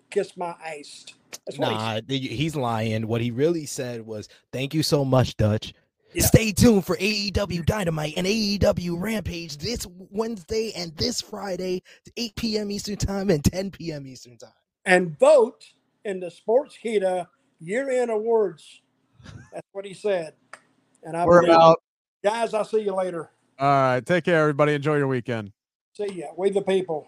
[0.10, 1.06] kiss my ass.
[1.46, 3.08] That's what he nah, he's lying.
[3.08, 5.74] What he really said was, "Thank you so much, Dutch."
[6.14, 6.24] Yeah.
[6.26, 11.82] Stay tuned for AEW Dynamite and AEW Rampage this Wednesday and this Friday,
[12.18, 12.72] 8 p.m.
[12.72, 14.06] Eastern Time and 10 p.m.
[14.06, 14.52] Eastern Time.
[14.86, 15.66] and vote
[16.06, 17.28] in the Sportskeeda
[17.64, 18.82] year-end awards.
[19.52, 20.34] That's what he said.
[21.04, 21.82] And I We're out.
[22.24, 22.54] guys.
[22.54, 23.32] I'll see you later.
[23.60, 24.06] All right.
[24.06, 24.74] Take care, everybody.
[24.74, 25.52] Enjoy your weekend.
[25.94, 26.28] See ya.
[26.38, 27.08] We the people.